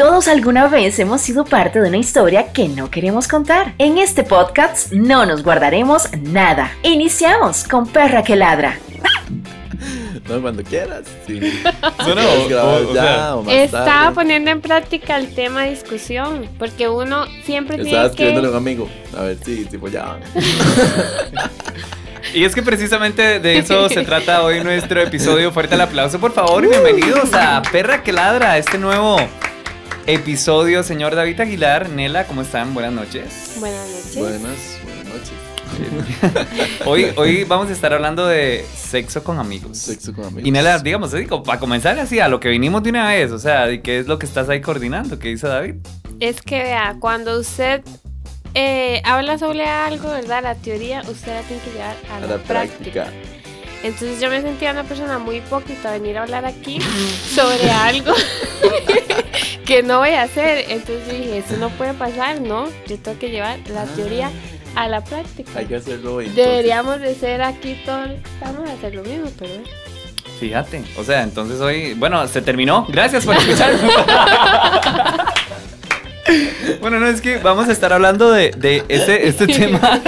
[0.00, 3.74] Todos alguna vez hemos sido parte de una historia que no queremos contar.
[3.76, 6.72] En este podcast no nos guardaremos nada.
[6.82, 8.78] Iniciamos con Perra que ladra.
[10.26, 11.02] No, cuando quieras.
[11.26, 11.40] Sí.
[12.04, 14.14] Bueno, ¿Quieres o- ya sea, o más Estaba tarde?
[14.14, 18.56] poniendo en práctica el tema de discusión, porque uno siempre Estaba tiene escribiéndole a que...
[18.56, 18.88] un amigo.
[19.18, 20.20] A ver si, si follaban.
[22.32, 25.50] Y es que precisamente de eso se trata hoy nuestro episodio.
[25.52, 29.18] Fuerte el aplauso, por favor, y bienvenidos a Perra que Ladra, este nuevo
[30.14, 30.82] episodio.
[30.82, 32.74] Señor David Aguilar, Nela, ¿cómo están?
[32.74, 33.56] Buenas noches.
[33.58, 34.16] Buenas noches.
[34.16, 35.32] Buenas, buenas noches.
[36.84, 39.78] Hoy, hoy vamos a estar hablando de sexo con amigos.
[39.78, 40.44] Sexo con amigos.
[40.44, 43.30] Y Nela, digamos, así, como para comenzar así, a lo que vinimos de una vez,
[43.30, 45.18] o sea, ¿y ¿qué es lo que estás ahí coordinando?
[45.18, 45.76] ¿Qué dice David?
[46.18, 47.82] Es que vea, cuando usted
[48.54, 50.42] eh, habla sobre algo, ¿verdad?
[50.42, 53.04] La teoría, usted la tiene que llevar a, A la, la práctica.
[53.04, 53.12] práctica.
[53.82, 56.80] Entonces yo me sentía una persona muy hipócrita venir a hablar aquí
[57.34, 58.12] sobre algo
[59.70, 60.64] que no voy a hacer.
[60.68, 62.66] Entonces yo dije, eso no puede pasar, ¿no?
[62.88, 64.28] Yo tengo que llevar la teoría
[64.74, 65.48] a la práctica.
[65.54, 66.26] Hay que hacerlo hoy.
[66.26, 66.44] entonces.
[66.44, 69.52] Deberíamos de ser aquí todos, vamos a hacer lo mismo, pero
[70.40, 72.84] Fíjate, o sea, entonces hoy, bueno, se terminó.
[72.88, 73.70] Gracias por escuchar.
[76.80, 80.00] bueno, no, es que vamos a estar hablando de, de este, este tema.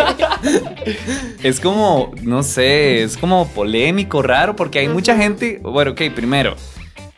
[1.40, 5.60] es como, no sé, es como polémico, raro, porque hay mucha gente.
[5.62, 6.56] Bueno, ok, primero.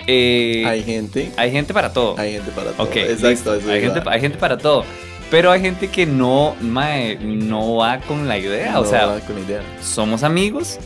[0.07, 1.33] Eh, Hay gente.
[1.37, 2.19] hay gente para todo.
[2.19, 2.87] Hay gente para todo.
[2.87, 3.55] Ok, Exacto.
[3.55, 4.85] eso Hay gente, hay gente para todo.
[5.31, 8.79] Pero hay gente que no, mae, no va con la idea.
[8.79, 9.63] o No sea, va con idea.
[9.83, 10.79] somos amigos,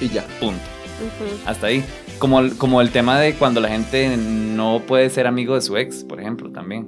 [0.00, 0.24] Y ya.
[0.38, 0.60] punto.
[1.46, 1.82] Hasta ahí.
[2.18, 5.76] Como el, como el tema de cuando la gente no puede ser amigo de su
[5.76, 6.86] ex, por ejemplo, también.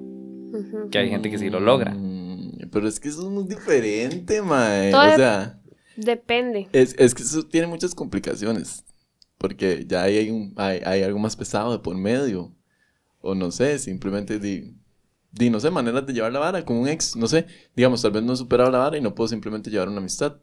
[0.93, 1.91] Que hay gente que sí lo logra.
[1.93, 4.93] Mm, Pero es que eso es muy diferente, mae.
[4.93, 5.59] Todo O sea,
[5.97, 6.69] Depende.
[6.73, 8.85] es, es que eso tiene muchas complicaciones.
[9.45, 12.51] Porque ya hay, un, hay, hay algo más pesado de por medio.
[13.21, 14.75] O no sé, simplemente di,
[15.31, 17.15] di, no sé, maneras de llevar la vara con un ex.
[17.15, 17.45] No sé,
[17.77, 20.39] digamos, tal vez no he superado la vara y no puedo simplemente llevar una amistad.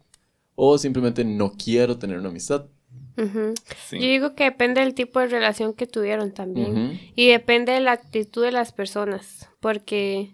[0.54, 2.68] O simplemente no quiero tener una amistad.
[3.90, 4.00] Sí.
[4.00, 7.02] Yo digo que depende del tipo de relación que tuvieron también.
[7.16, 9.50] Y depende de la actitud de las personas.
[9.62, 10.30] Porque,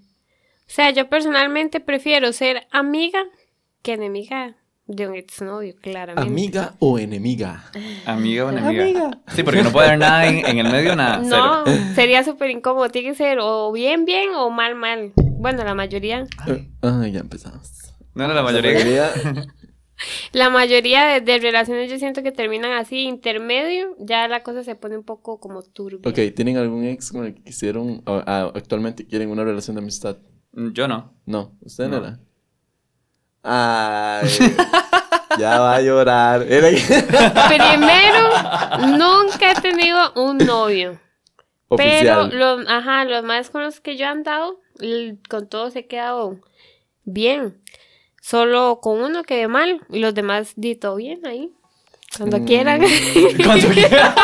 [0.59, 3.23] o sea, yo personalmente prefiero ser amiga
[3.81, 6.21] que enemiga de un exnovio, claramente.
[6.29, 7.65] ¿Amiga o enemiga?
[8.05, 9.19] Amiga o enemiga.
[9.35, 11.17] Sí, porque no puede haber nada en, en el medio, nada.
[11.19, 11.77] No, Cero.
[11.95, 12.87] sería súper incómodo.
[12.89, 15.11] Tiene que ser o bien, bien o mal, mal.
[15.17, 16.25] Bueno, la mayoría.
[16.47, 17.69] Eh, Ay, ya empezamos.
[18.15, 19.09] No, no, la mayoría.
[20.31, 23.95] La mayoría de, de relaciones yo siento que terminan así, intermedio.
[23.99, 26.01] Ya la cosa se pone un poco como turbia.
[26.09, 29.81] Ok, ¿tienen algún ex con el que quisieron, o- ah, actualmente quieren una relación de
[29.81, 30.17] amistad?
[30.53, 31.15] Yo no.
[31.25, 31.99] No, ¿usted No.
[31.99, 32.19] no era?
[33.49, 34.27] Ay,
[35.39, 36.45] ya va a llorar.
[36.45, 38.29] Primero,
[38.97, 40.99] nunca he tenido un novio.
[41.69, 42.29] Oficial.
[42.31, 44.59] Pero los, ajá, los más con los que yo he andado,
[45.29, 46.37] con todos he quedado
[47.05, 47.61] bien.
[48.21, 51.51] Solo con uno quedé mal y los demás di todo bien ahí.
[52.17, 52.45] Cuando Mm.
[52.45, 52.81] quieran.
[53.45, 54.15] Cuando quiera.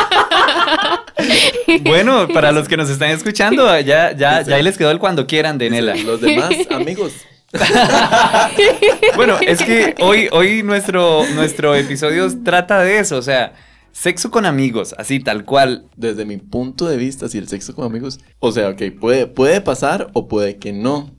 [1.84, 5.26] bueno, para los que nos están escuchando, ya, ya, ya ahí les quedó el cuando
[5.26, 5.94] quieran de Nela.
[5.96, 7.12] Los demás amigos.
[9.16, 13.54] Bueno, es que hoy, hoy nuestro, nuestro episodio trata de eso, o sea,
[13.92, 15.86] sexo con amigos, así tal cual.
[15.96, 19.60] Desde mi punto de vista, si el sexo con amigos, o sea, ok, puede, puede
[19.60, 21.14] pasar o puede que no.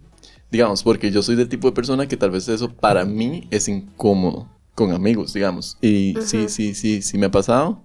[0.51, 3.67] Digamos, porque yo soy del tipo de persona que tal vez eso para mí es
[3.67, 5.77] incómodo con amigos, digamos.
[5.81, 7.81] Y sí, sí, sí, sí me ha pasado.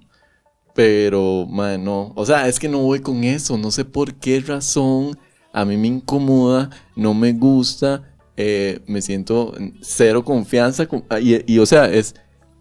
[0.75, 2.12] Pero, man, no.
[2.15, 3.56] O sea, es que no voy con eso.
[3.56, 5.19] No sé por qué razón.
[5.53, 8.09] A mí me incomoda, no me gusta.
[8.43, 10.87] Eh, me siento en cero confianza.
[10.87, 12.15] con- ah, y, y, o sea, es,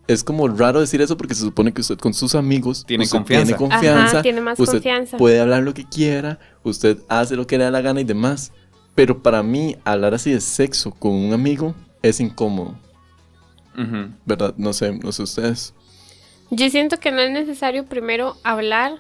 [0.07, 3.17] es como raro decir eso porque se supone que usted con sus amigos Tiene usted
[3.19, 3.45] confianza.
[3.45, 4.03] tiene confianza.
[4.17, 5.17] Ajá, tiene más usted confianza.
[5.17, 6.39] puede hablar lo que quiera.
[6.63, 8.51] Usted hace lo que le da la gana y demás.
[8.95, 12.75] Pero para mí, hablar así de sexo con un amigo es incómodo.
[14.25, 14.53] ¿Verdad?
[14.57, 15.73] No sé, no sé ustedes.
[16.51, 18.93] Yo siento que no es necesario primero hablar,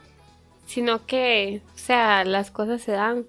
[0.67, 3.25] sino que, o sea, las cosas se dan.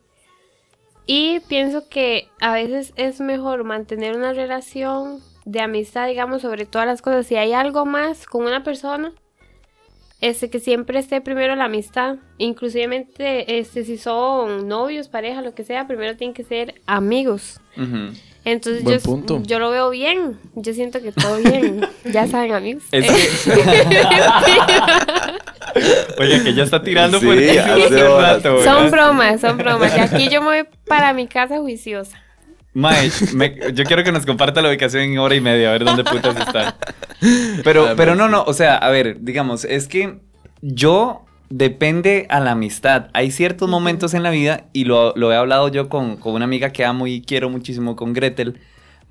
[1.13, 6.87] Y pienso que a veces es mejor mantener una relación de amistad, digamos, sobre todas
[6.87, 7.27] las cosas.
[7.27, 9.13] Si hay algo más con una persona,
[10.21, 12.19] este, que siempre esté primero la amistad.
[12.39, 17.61] Inclusivemente, este, si son novios, pareja, lo que sea, primero tienen que ser amigos.
[17.77, 18.15] Ujú.
[18.45, 19.43] Entonces Buen yo, punto.
[19.43, 20.39] yo lo veo bien.
[20.55, 21.89] Yo siento que todo bien.
[22.05, 22.85] ya saben, amigos.
[22.93, 23.51] Es Eh,
[26.19, 28.65] Oye, que ya está tirando Sí, fuertísimo rato, ¿verdad?
[28.65, 29.97] Son bromas, son bromas.
[29.97, 32.19] Y aquí yo me voy para mi casa juiciosa.
[32.73, 35.85] Mae, me- yo quiero que nos comparta la ubicación en hora y media, a ver
[35.85, 36.77] dónde putas está.
[37.65, 40.21] Pero, pero no, no, o sea, a ver, digamos, es que
[40.63, 43.09] yo depende a la amistad.
[43.13, 46.45] Hay ciertos momentos en la vida, y lo, lo he hablado yo con, con una
[46.45, 48.61] amiga que amo y quiero muchísimo, con Gretel.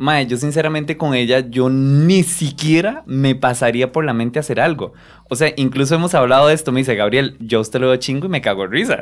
[0.01, 4.94] Mae, yo sinceramente con ella, yo ni siquiera me pasaría por la mente hacer algo.
[5.30, 6.72] O sea, incluso hemos hablado de esto.
[6.72, 9.00] Me dice, Gabriel, yo usted lo veo chingo y me cago en risa.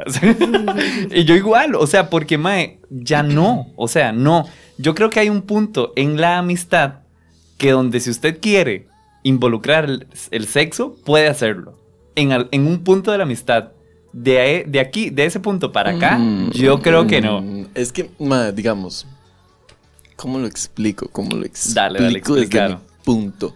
[1.12, 3.68] y yo igual, o sea, porque Mae, ya no.
[3.76, 4.46] O sea, no.
[4.80, 6.96] Yo creo que hay un punto en la amistad
[7.58, 8.88] que donde si usted quiere
[9.24, 11.78] involucrar el, el sexo, puede hacerlo.
[12.16, 13.70] En, al- en un punto de la amistad.
[14.14, 17.44] De, de aquí, de ese punto para acá, Mm, yo creo que no.
[17.76, 19.06] Es que, ma, digamos,
[20.18, 21.08] ¿cómo lo explico?
[21.08, 22.76] ¿Cómo lo explico Dale, dale, desde mi
[23.06, 23.56] punto?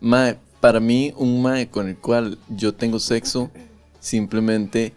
[0.00, 3.52] Ma, para mí, un mae con el cual yo tengo sexo,
[4.00, 4.92] simplemente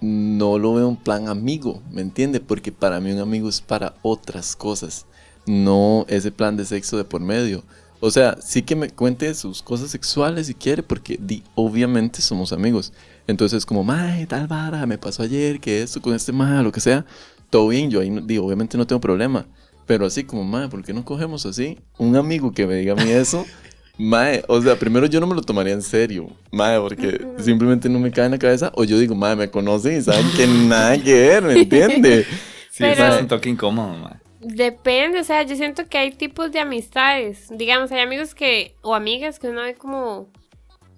[0.00, 2.40] no lo veo en plan amigo, ¿me entiende?
[2.40, 5.06] Porque para mí un amigo es para otras cosas,
[5.46, 7.64] no ese plan de sexo de por medio.
[8.00, 12.52] O sea, sí que me cuente sus cosas sexuales si quiere, porque di, obviamente somos
[12.52, 12.92] amigos.
[13.28, 16.80] Entonces, como, mae, tal vara, me pasó ayer, que esto con este mae, lo que
[16.80, 17.06] sea,
[17.48, 19.46] todo bien, yo ahí, di, obviamente no tengo problema.
[19.86, 21.78] Pero así como, mae, ¿por qué no cogemos así?
[21.98, 23.44] Un amigo que me diga a mí eso,
[23.98, 27.98] mae, o sea, primero yo no me lo tomaría en serio, mae, porque simplemente no
[27.98, 30.96] me cae en la cabeza, o yo digo, mae, me conocen y saben que nada
[31.02, 32.26] que ver, ¿me entiende?
[32.72, 34.14] Sí, Pero- eso es un toque incómodo, mae.
[34.40, 37.46] Depende, o sea, yo siento que hay tipos de amistades.
[37.50, 40.28] Digamos, hay amigos que, o amigas que uno ve como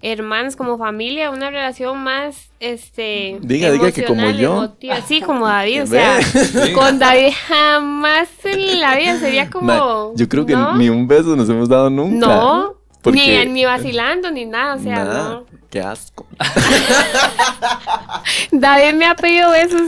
[0.04, 3.38] hermanos, como familia, una relación más, este...
[3.40, 4.64] Diga, diga que como yo.
[4.64, 5.00] emotiva.
[5.08, 6.18] Sí, como David, o sea,
[6.52, 6.72] Ve.
[6.72, 10.12] con David jamás en la vida sería como...
[10.14, 10.76] Yo creo que ¿no?
[10.76, 12.26] ni un beso nos hemos dado nunca.
[12.26, 15.44] No, Porque- ni, ni vacilando, ni nada, o sea, Nada, no.
[15.70, 16.26] Qué asco.
[18.52, 19.82] David me ha pedido besos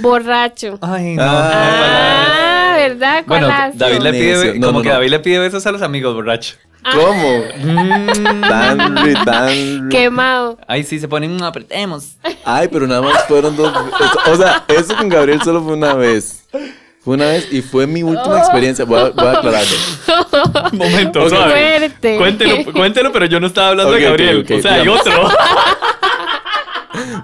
[0.00, 0.78] borracho.
[0.80, 1.22] Ay, no.
[1.26, 3.24] Ah, ¿verdad?
[3.26, 3.78] ¿Cuál Bueno, asco?
[3.78, 4.94] David le pide, como no, que no.
[4.94, 6.58] David le pide besos a los amigos borrachos.
[6.90, 7.38] ¿Cómo?
[7.62, 8.40] Mm.
[8.40, 9.48] Tan, ri- tan.
[9.48, 10.58] ri- Quemado.
[10.66, 12.16] Ay, sí, se ponen, "Mm, apretemos.
[12.44, 13.72] Ay, pero nada más fueron dos.
[14.30, 16.44] O sea, eso con Gabriel solo fue una vez.
[17.04, 18.84] Fue una vez y fue mi última experiencia.
[18.84, 19.76] Voy a, voy a aclararlo.
[20.72, 21.28] Momento, Ok.
[21.30, 21.78] suave.
[21.78, 22.16] Fuerte.
[22.16, 24.46] Cuéntelo, cuéntelo, pero yo no estaba hablando Ok, de Gabriel.
[24.58, 25.12] o sea, hay otro.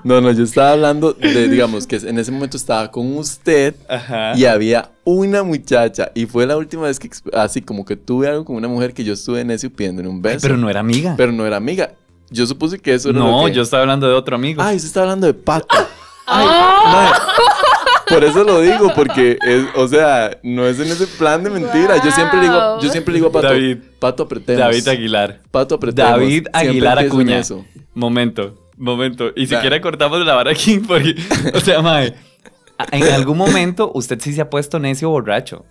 [0.04, 4.32] No, no, yo estaba hablando de, digamos, que en ese momento estaba con usted Ajá.
[4.36, 6.10] y había una muchacha.
[6.14, 9.04] Y fue la última vez que, así como que tuve algo con una mujer que
[9.04, 10.40] yo estuve necio pidiéndole un beso.
[10.42, 11.14] Pero no era amiga.
[11.16, 11.92] Pero no era amiga.
[12.30, 13.52] Yo supuse que eso era lo no, que...
[13.52, 14.62] yo estaba hablando de otro amigo.
[14.62, 15.66] Ay, usted está hablando de pato.
[16.26, 16.88] Ay, Oh.
[16.92, 17.12] mae.
[18.08, 22.02] Por eso lo digo, porque es, o sea, no es en ese plan de mentira.
[22.02, 23.78] Yo siempre digo, yo siempre digo a Pato, David.
[23.98, 24.60] Pato apretemos.
[24.62, 25.40] David Aguilar.
[25.50, 26.12] Pato apretemos.
[26.12, 27.38] David Aguilar en Acuña.
[27.38, 27.64] eso.
[27.94, 29.32] Momento, momento.
[29.36, 31.14] Y si Da- quiere cortamos la vara aquí, porque,
[31.54, 32.14] o sea, mae,
[32.92, 35.64] en algún momento usted sí se ha puesto necio borracho.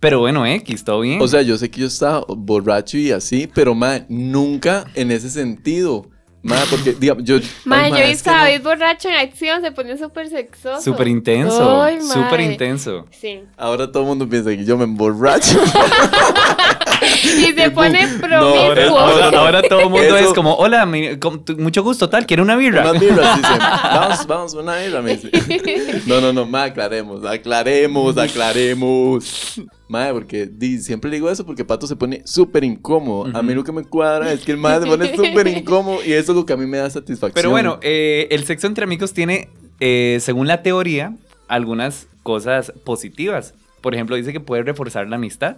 [0.00, 1.20] Pero bueno, X, todo bien.
[1.20, 5.28] O sea, yo sé que yo estaba borracho y así, pero mae, nunca en ese
[5.28, 6.06] sentido.
[6.42, 7.38] Mae, porque, digamos, yo.
[7.66, 10.80] Mae, yo que a borracho en acción, se pone súper sexoso.
[10.80, 11.82] súper intenso.
[11.82, 12.06] Ay, mae.
[12.06, 13.06] Súper intenso.
[13.10, 13.42] Sí.
[13.58, 15.60] Ahora todo el mundo piensa que yo me emborracho.
[17.24, 18.98] Y se pone No, Ahora, promiscuo.
[18.98, 22.26] ahora, ahora todo el mundo Eso- es como, hola, mi- com- tu- mucho gusto, tal,
[22.26, 22.82] ¿quiere una birra?
[22.90, 23.58] Unas birras, dice.
[23.58, 26.02] Vamos, vamos, una birra, me dice.
[26.06, 29.60] No, no, no, ma, aclaremos, aclaremos, aclaremos.
[29.88, 33.30] Madre, porque di, siempre le digo eso porque Pato se pone súper incómodo.
[33.36, 36.12] A mí lo que me cuadra es que el madre se pone súper incómodo y
[36.12, 37.34] eso es lo que a mí me da satisfacción.
[37.34, 39.48] Pero bueno, eh, el sexo entre amigos tiene,
[39.80, 41.14] eh, según la teoría,
[41.48, 43.54] algunas cosas positivas.
[43.80, 45.56] Por ejemplo, dice que puede reforzar la amistad.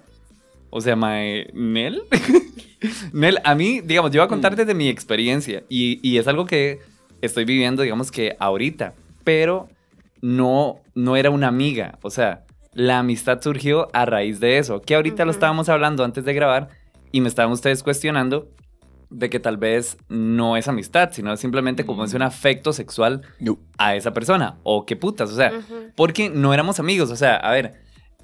[0.75, 2.03] O sea, mae, Nel.
[3.13, 6.47] Nel, a mí, digamos, yo voy a contar desde mi experiencia y, y es algo
[6.47, 6.81] que
[7.21, 9.69] estoy viviendo, digamos que ahorita, pero
[10.21, 11.99] no, no era una amiga.
[12.03, 16.25] O sea, la amistad surgió a raíz de eso, que ahorita lo estábamos hablando antes
[16.25, 16.71] de grabar
[17.13, 18.49] y me estaban ustedes cuestionando
[19.11, 23.59] de que tal vez no es amistad, sino simplemente como es un afecto sexual No.
[23.77, 24.57] a esa persona.
[24.63, 25.53] O qué putas, o sea,
[25.95, 27.11] porque no éramos amigos.
[27.11, 27.75] O sea, a ver,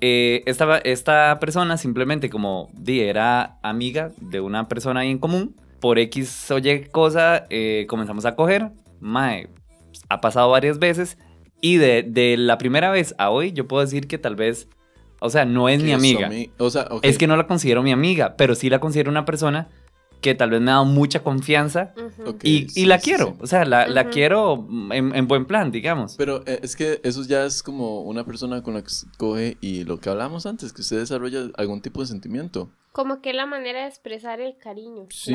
[0.01, 5.57] eh, esta, esta persona simplemente como di, era amiga de una persona ahí en común.
[5.81, 8.71] Por X o Y cosa, eh, comenzamos a coger.
[9.01, 9.49] Mae,
[10.09, 11.19] ha pasado varias veces.
[11.61, 14.69] Y de, de la primera vez a hoy, yo puedo decir que tal vez,
[15.21, 16.31] o sea, no es mi amiga.
[16.59, 16.89] o sea.
[17.03, 19.69] Es que no la considero mi amiga, pero sí la considero una persona
[20.21, 21.95] que tal vez me ha dado mucha confianza
[22.43, 23.27] y, sí, y la sí, quiero.
[23.27, 23.33] sí.
[23.41, 26.17] O sea, la, quiero en, en buen plan, digamos.
[26.17, 29.57] Pero eh, es que eso ya es como una persona con la que usted coge
[29.61, 32.71] y lo que hablamos antes, que usted desarrolla algún tipo de sentimiento.
[32.93, 35.07] Como que la manera de expresar el cariño.
[35.11, 35.35] Sí,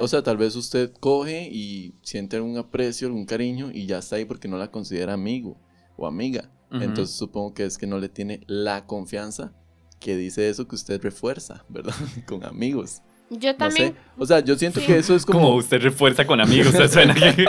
[0.00, 4.16] o sea, tal vez usted coge y siente algún aprecio, algún cariño y ya está
[4.16, 5.60] ahí porque no la considera amigo
[5.96, 6.50] o amiga.
[6.72, 9.52] Entonces supongo que es que no le tiene la confianza
[10.00, 11.94] que dice eso que usted refuerza, ¿verdad?
[12.26, 13.02] Con amigos.
[13.30, 13.92] Yo No también.
[13.94, 13.98] sé.
[14.18, 14.86] O sea, yo siento Sí.
[14.86, 15.54] que eso es Como como...
[15.56, 17.46] usted refuerza con amigos, se suena que-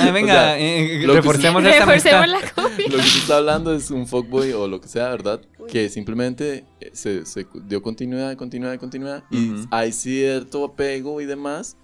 [0.00, 2.88] Ay, venga, O sea, eh, lo que reforcemos esta Reforcemos la comida.
[2.90, 5.40] Lo que se está hablando es un fuckboy o lo que sea, ¿verdad?
[5.68, 9.22] Que simplemente eh, se, se dio continuidad, continuidad, continuidad.
[9.30, 9.68] Y Ujú.
[9.70, 11.76] hay cierto apego y demás,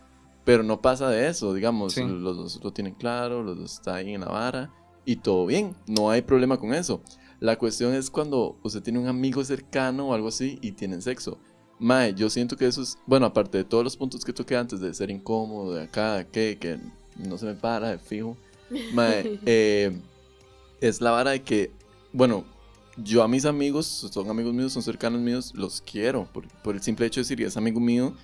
[0.45, 1.93] pero no pasa de eso, digamos.
[1.93, 2.03] Sí.
[2.03, 4.71] Los dos lo tienen claro, los dos están ahí en la vara
[5.05, 5.77] y todo bien.
[5.87, 7.03] No hay problema con eso.
[7.39, 11.39] La cuestión es cuando usted tiene un amigo cercano o algo así y tienen sexo.
[11.79, 14.81] Mae, yo siento que eso es, bueno, aparte de todos los puntos que toqué antes
[14.81, 16.79] de ser incómodo, de acá, de qué, que
[17.17, 18.37] no se me para, de fijo.
[18.93, 19.99] Mae, eh,
[20.81, 21.71] es la vara de que,
[22.13, 22.45] bueno,
[22.97, 26.27] yo a mis amigos, son amigos míos, son cercanos míos, los quiero.
[26.33, 28.15] Por, por el simple hecho de decir, es amigo mío,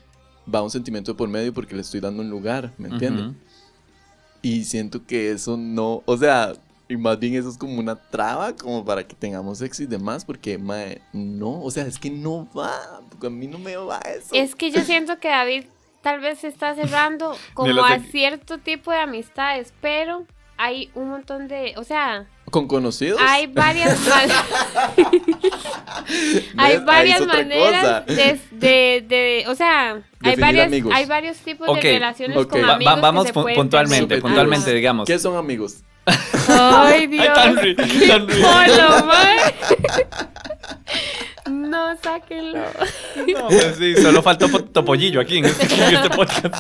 [0.52, 3.26] va un sentimiento de por medio porque le estoy dando un lugar, ¿me entiendes?
[3.26, 3.34] Ujú.
[4.40, 6.54] Y siento que eso no, o sea,
[6.88, 10.24] y más bien eso es como una traba como para que tengamos sexo y demás,
[10.24, 13.98] porque, mae, no, o sea, es que no va, porque a mí no me va
[14.00, 14.34] eso.
[14.34, 15.64] Es que yo siento que David
[16.02, 20.26] tal vez se está cerrando como a cierto tipo de amistades, pero
[20.58, 23.18] hay un montón de, o sea, ¿Con conocidos?
[23.24, 24.30] hay varias man-
[26.58, 32.46] hay varias maneras de, de, de- o sea, hay varias, hay varios tipos de relaciones
[32.46, 34.22] con amigos va- vamos que se pu- pueden puntualmente, tener.
[34.22, 35.06] puntualmente, digamos.
[35.06, 35.82] ¿Qué son amigos?
[36.48, 37.28] Ay, Dios.
[37.36, 39.12] Ay, ri- Polo.
[41.50, 42.60] No, sáquenlo.
[43.26, 46.54] No, pues sí, solo faltó po- Topollillo aquí en este, en este podcast.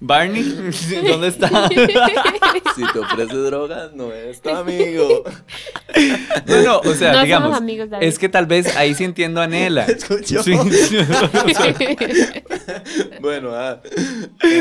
[0.00, 0.42] Barney,
[1.06, 1.68] ¿dónde está?
[2.74, 5.24] Si te ofrece drogas, no es tu amigo.
[6.46, 8.06] No, no, o sea, No digamos, somos amigos, David.
[8.06, 9.84] es que tal vez ahí sí entiendo a Nela.
[9.86, 10.42] Escuchó.
[10.42, 10.52] Sí,
[13.20, 13.80] Bueno, ah.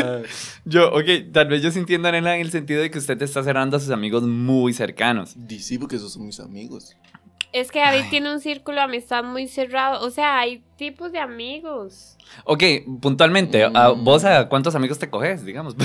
[0.03, 0.19] ah.
[0.65, 3.17] yo, ok, tal vez yo sí entiendo a Nela en el sentido de que usted
[3.17, 5.35] te está cerrando a sus amigos muy cercanos.
[5.59, 6.95] Sí, porque esos son mis amigos.
[7.51, 10.05] Es que David tiene un círculo de amistad muy cerrado.
[10.05, 12.15] O sea, hay tipos de amigos.
[12.43, 12.63] Ok,
[13.01, 14.03] puntualmente, ¿a- Mm.
[14.03, 15.75] ¿vos a cuántos amigos te coges, digamos?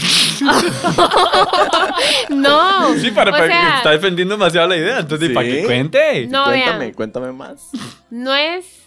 [2.29, 2.95] No.
[2.97, 5.35] sí, para, o para- sea, está defendiendo demasiado la idea, entonces, Sí.
[5.35, 6.27] para que cuente.
[6.27, 6.93] No, cuéntame, vean.
[6.93, 7.71] cuéntame más.
[8.11, 8.83] no es.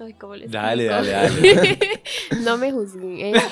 [0.00, 1.54] Ay, ¿cómo les Dale, explico?
[1.56, 2.02] dale,
[2.40, 3.36] no me juzguen.
[3.36, 3.42] eh.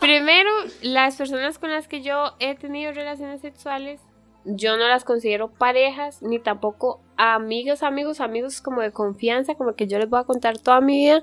[0.00, 0.50] Primero,
[0.82, 4.00] las personas con las que yo he tenido relaciones sexuales,
[4.44, 9.86] yo no las considero parejas, ni tampoco amigos, amigos, amigos como de confianza, como que
[9.86, 11.22] yo les voy a contar toda mi vida.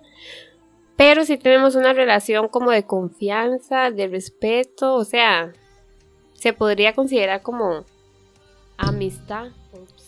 [0.95, 5.51] Pero sí tenemos una relación como de confianza, de respeto, o sea,
[6.33, 7.85] se podría considerar como
[8.77, 9.47] amistad.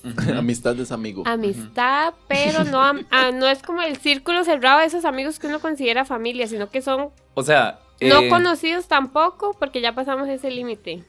[0.36, 1.24] Amistad es amigo.
[1.26, 5.48] Amistad, pero no, am- ah, no es como el círculo cerrado de esos amigos que
[5.48, 10.28] uno considera familia, sino que son O sea, no eh, conocidos tampoco, porque ya pasamos
[10.28, 11.04] ese límite.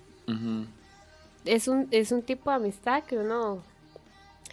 [1.45, 3.63] Es un, es un tipo de amistad que uno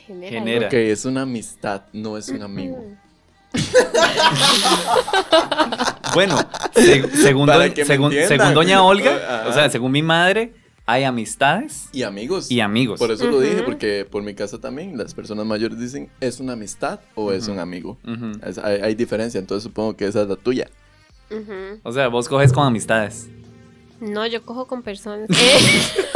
[0.05, 0.31] genera.
[0.39, 0.67] Genera.
[0.67, 2.83] Ok, es una amistad, no es un amigo.
[6.13, 6.37] Bueno,
[6.73, 10.53] se- según, Para do- que me según, según doña Olga, o sea, según mi madre,
[10.85, 12.51] hay amistades Y amigos.
[12.51, 12.99] y amigos.
[12.99, 16.53] Por eso lo dije, porque por mi casa también las personas mayores dicen, ¿es una
[16.53, 17.97] amistad o es un amigo?
[18.45, 20.67] Es- hay, hay diferencia, entonces supongo que esa es la tuya.
[21.83, 23.29] O sea, vos coges con amistades.
[24.01, 25.29] No, yo cojo con personas.
[25.29, 26.03] Eh,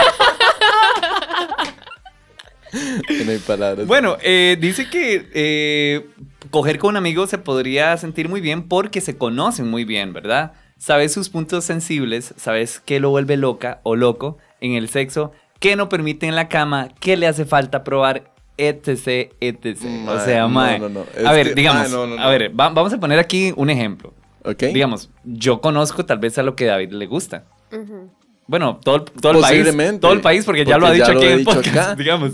[3.25, 3.87] Que no hay palabras.
[3.87, 6.05] Bueno, eh, dice que eh,
[6.51, 10.53] coger con un amigo se podría sentir muy bien porque se conocen muy bien, ¿verdad?
[10.77, 15.75] Sabes sus puntos sensibles, sabes qué lo vuelve loca o loco en el sexo, qué
[15.75, 19.77] no permite en la cama, qué le hace falta probar, etc, etc.
[20.07, 20.79] o sea, no, mae.
[20.79, 22.21] no, no, es A ver, que- digamos, mae, no, no, no.
[22.21, 24.13] a ver, va- vamos a poner aquí un ejemplo.
[24.43, 24.63] ¿Ok?
[24.65, 27.45] Digamos, yo conozco tal vez a lo que a David le gusta.
[27.71, 28.11] ujú.
[28.47, 29.99] Bueno, todo, el- todo el país.
[29.99, 31.67] Todo el país, porque ya lo ha Porque ya dicho lo aquí en el podcast,
[31.67, 31.95] acá.
[31.97, 32.33] digamos.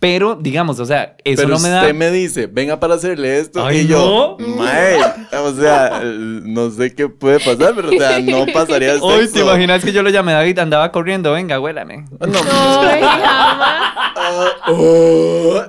[0.00, 1.80] Pero, digamos, o sea, eso Pero no me da.
[1.80, 3.66] usted me dice, venga para hacerle esto.
[3.66, 4.46] Ay, y yo, no.
[4.54, 4.96] mae,
[5.42, 9.34] o sea, no sé qué puede pasar, pero o sea, no pasaría Hoy sexo.
[9.34, 12.04] te imaginas que yo lo llamé a David, andaba corriendo, venga, huélame.
[12.20, 12.38] No.
[12.48, 15.62] Ah, oh.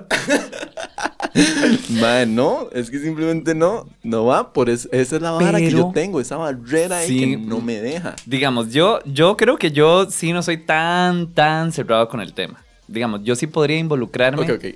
[2.00, 5.72] Mae, no, es que simplemente no, no va, por es- esa es la vara que
[5.72, 7.20] yo tengo, esa barrera ahí Sí.
[7.20, 8.16] que no me deja.
[8.26, 12.64] Digamos, yo, yo creo que yo sí no soy tan, tan cerrado con el tema.
[12.90, 14.42] Digamos, yo sí podría involucrarme.
[14.44, 14.76] Ok, ok.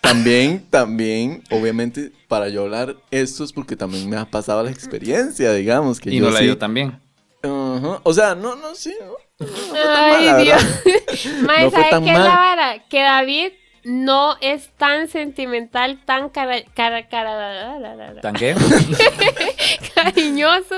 [0.00, 5.52] También, también, obviamente, para yo hablar esto es porque también me ha pasado la experiencia,
[5.52, 6.98] digamos, que Y yo no la sí- dio también.
[7.42, 9.06] Ajá, O sea, no, no, sí, no,
[9.40, 10.62] no fue tan Ay, mal, Dios.
[11.46, 12.84] Mae, No fue ¿sabe tan qué es la vara?
[12.88, 13.52] Que David
[13.84, 18.54] no es tan sentimental, tan cara, cara, cara, ¿Tan qué?
[19.94, 20.74] cariñoso.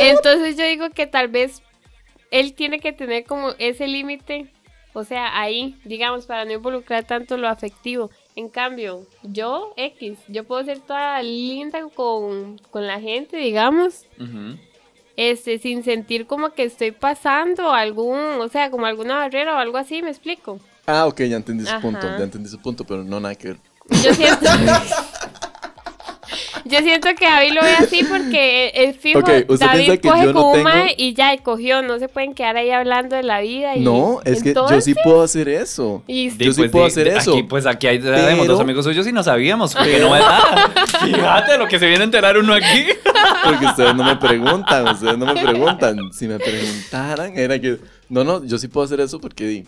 [0.00, 1.62] Entonces yo digo que tal vez
[2.30, 4.52] él tiene que tener como ese límite
[4.92, 8.10] O sea, ahí, digamos, para no involucrar tanto lo afectivo.
[8.34, 14.06] En cambio, yo, X, yo puedo ser toda linda con, con la gente, digamos,
[15.16, 19.78] este, sin sentir como que estoy pasando algún, o sea, como alguna barrera o algo
[19.78, 20.58] así, ¿me explico?
[20.86, 21.80] Ah, ok, ya entendí su Ajá.
[21.80, 23.56] punto, ya entendí su punto, pero no nada que ver.
[24.02, 24.46] Yo siento.
[26.64, 29.20] Yo siento que David lo ve así porque es fijo.
[29.20, 31.82] Ok, usted David piensa que coge yo no con un tengo- y ya, y cogió.
[31.82, 33.76] No se pueden quedar ahí hablando de la vida.
[33.76, 36.02] Y, No, es que yo sí entonces, puedo hacer eso.
[36.06, 37.32] Y Yo sí pues, puedo hacer di- eso.
[37.32, 40.22] Aquí, pues aquí hay, tenemos Pero- dos amigos suyos y no sabíamos, porque no es
[40.22, 40.70] nada.
[41.04, 42.86] Fíjate lo que se viene a enterar uno aquí.
[43.44, 45.98] Porque ustedes no me preguntan, ustedes no me preguntan.
[46.12, 47.78] Si me preguntaran, era que.
[48.08, 49.64] No, no, yo sí puedo hacer eso porque di,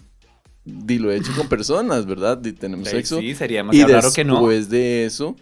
[0.65, 2.37] di, lo he hecho con personas, ¿verdad?
[2.39, 3.19] Di, tenemos sexo.
[3.21, 4.35] Sí, sería y demasiado raro que no.
[4.35, 5.37] después de eso,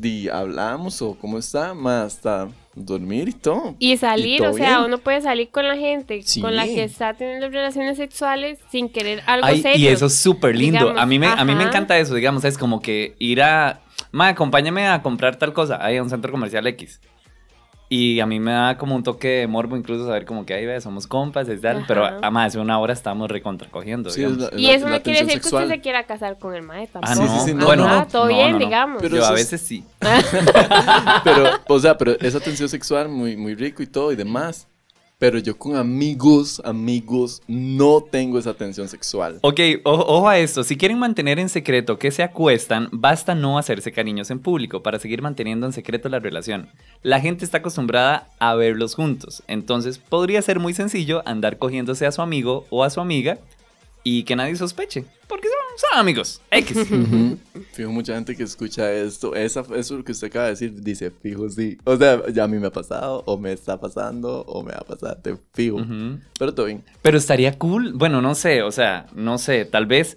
[0.00, 3.74] di, hablamos o cómo está, más hasta dormir y todo.
[3.78, 4.84] Y salir, todo o sea, bien.
[4.88, 6.40] uno puede salir con la gente Sí.
[6.42, 9.78] con la que está teniendo relaciones sexuales sin querer algo Ay, serio.
[9.78, 10.78] y eso es súper lindo.
[10.80, 13.80] digamos, a, mí me, a mí me encanta eso, digamos, es como que ir a...
[14.12, 17.00] Ma, acompáñame a comprar tal cosa, ahí a un centro comercial X.
[17.88, 20.66] Y a mí me da como un toque de morbo incluso saber como que ahí
[20.66, 21.84] ve, somos compas y tal, Ajá.
[21.86, 24.52] pero a más de una hora estamos recontracogiendo, Sí, es digamos.
[24.54, 26.88] la- Y la- eso no quiere decir que usted se quiera casar con el mae
[26.88, 27.12] tampoco.
[27.12, 27.22] Ah, no.
[27.22, 28.06] Sí, sí, sí, no, Ajá, no, no.
[28.08, 29.00] todo No, bien, digamos.
[29.00, 29.84] Pero Yo a es- veces sí.
[31.24, 34.66] Pero, o sea, pero esa tensión sexual muy, muy rico y todo y demás.
[35.18, 39.38] Pero yo con amigos, amigos, no tengo esa tensión sexual.
[39.40, 40.62] Ok, ojo, ojo a esto.
[40.62, 44.98] Si quieren mantener en secreto que se acuestan, basta no hacerse cariños en público para
[44.98, 46.68] seguir manteniendo en secreto la relación.
[47.02, 52.12] La gente está acostumbrada a verlos juntos, entonces podría ser muy sencillo andar cogiéndose a
[52.12, 53.38] su amigo o a su amiga
[54.08, 56.40] y que nadie sospeche, porque son, son amigos.
[56.52, 56.76] X.
[56.92, 57.38] Ujú.
[57.72, 61.48] Fijo, mucha gente que escucha esto, esa, eso que usted acaba de decir, dice, fijo,
[61.48, 61.76] sí.
[61.82, 64.78] O sea, ya a mí me ha pasado, o me está pasando, o me va
[64.78, 65.78] a pasar, te fijo.
[65.78, 66.20] Ujú.
[66.38, 66.84] Pero todo bien.
[67.02, 70.16] Pero estaría cool, bueno, no sé, o sea, no sé, tal vez...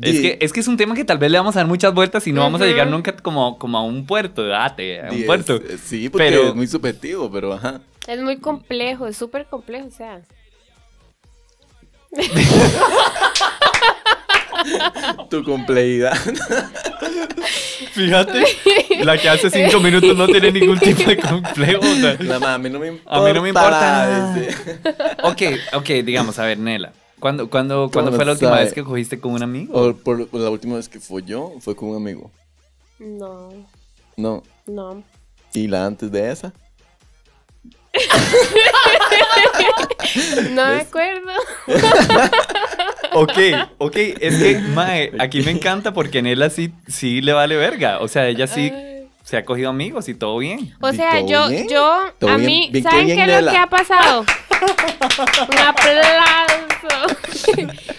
[0.00, 1.92] Es que, es que es un tema que tal vez le vamos a dar muchas
[1.92, 5.16] vueltas y no vamos a llegar nunca como, como a un puerto, date, a un
[5.16, 5.56] Di, es- puerto.
[5.56, 7.80] eh, sí, porque Pero- es muy subjetivo, pero ajá.
[8.06, 10.22] Es muy complejo, es súper complejo, o sea.
[15.30, 16.16] Tu complejidad.
[17.92, 18.44] Fíjate,
[19.04, 21.80] la que hace cinco minutos no tiene ningún tipo de complejo.
[21.80, 22.16] o sea.
[22.20, 23.16] La ma, a mí no me importa.
[23.16, 24.36] A mí no me importa nada.
[25.22, 25.42] Ok,
[25.74, 26.92] ok, digamos, a ver, Nela.
[27.20, 28.64] ¿Cuándo, cuándo, ¿cuándo ¿Cómo fue la última sabe?
[28.64, 29.72] vez que cogiste con un amigo?
[29.74, 32.30] O por, por la última vez que fue yo, fue con un amigo.
[32.98, 33.50] No,
[34.16, 34.42] No.
[34.66, 35.02] no.
[35.54, 36.52] Y la antes de esa.
[40.50, 41.30] No me acuerdo.
[43.12, 43.38] Ok,
[43.78, 48.00] ok, es que, mae, aquí me encanta porque Nela sí, sí le vale verga.
[48.00, 48.70] O sea, ella sí
[49.24, 50.74] se ha cogido amigos y todo bien.
[50.80, 51.68] O ¿Y sea, yo, bien?
[51.68, 52.46] yo, ¿Todo a bien?
[52.46, 54.24] mí, Bien, ¿saben bien, qué es lo que ha pasado?
[55.50, 57.16] Un aplauso.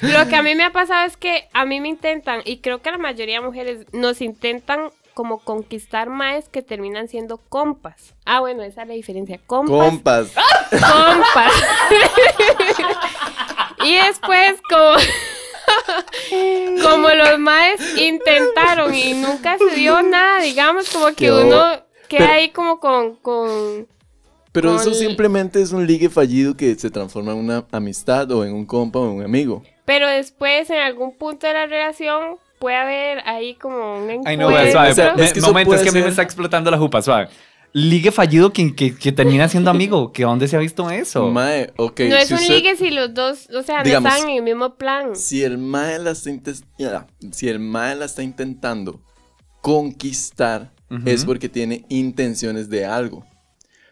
[0.01, 2.81] lo que a mí me ha pasado es que a mí me intentan, y creo
[2.81, 8.15] que la mayoría de mujeres nos intentan como conquistar más que terminan siendo compas.
[8.23, 9.37] Ah, bueno, esa es la diferencia.
[9.45, 9.75] Compas.
[9.89, 10.31] Compas.
[10.71, 11.53] compas.
[13.83, 14.95] y después, como,
[16.89, 21.65] como los maes intentaron y nunca se dio nada, digamos, como que uno
[22.07, 23.89] queda pero- ahí como con, con...
[24.53, 28.53] Pero eso simplemente es un ligue fallido que se transforma en una amistad o en
[28.53, 29.63] un compa o en un amigo.
[29.83, 34.29] Pero después, en algún punto de la relación, puede haber ahí como un encuentro.
[34.29, 34.91] Ay, no, suave.
[34.91, 37.01] o sea, me- es que momento, es que a mí me está explotando la jupa,
[37.01, 37.29] suave.
[37.71, 40.11] Ligue fallido que, que, que termina siendo amigo.
[40.13, 41.29] ¿Que dónde se ha visto eso?
[41.29, 41.99] Mae, ok.
[42.09, 44.37] no es si un usted- ligue si los dos, o sea, Digamos, no están en
[44.37, 45.15] el mismo plan.
[45.15, 46.31] Si el mae la está
[47.31, 48.99] si el mae la está intentando
[49.61, 50.71] conquistar,
[51.05, 53.23] es porque tiene intenciones de algo.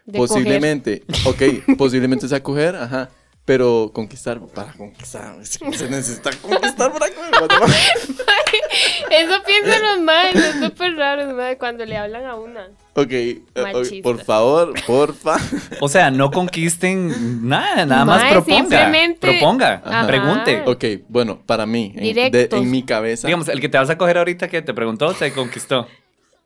[0.04, 0.28] de coger.
[0.28, 1.42] posiblemente, ok,
[1.78, 3.10] posiblemente sea coger, ajá.
[3.48, 7.06] Pero conquistar, para conquistar, se necesita conquistar para?
[9.10, 12.66] Eso piensan los maes, es súper raro, mae, cuando le hablan a una.
[12.92, 14.00] Ok, eh, ok, Machistas.
[14.02, 15.38] por favor, porfa.
[15.80, 18.58] O sea, no conquisten nada, nada más proponga.
[18.58, 20.06] simplemente- Proponga, Ajá.
[20.06, 20.62] pregunte.
[20.66, 23.28] Ok, bueno, para mí, en, de- en mi cabeza.
[23.28, 25.88] Digamos, el que te vas a coger ahorita que te preguntó, te conquistó.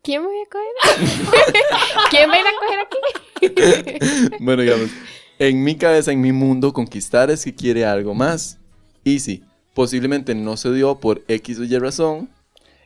[0.05, 0.69] ¿Quién me voy a coger?
[2.11, 2.99] ¿Quién va a ir a coger aquí?
[4.38, 4.88] Bueno, digamos,
[5.49, 8.59] en mi cabeza, en mi mundo, conquistar es que quiere algo más.
[9.05, 9.43] Y sí,
[9.75, 12.29] posiblemente no se dio por X o Y razón.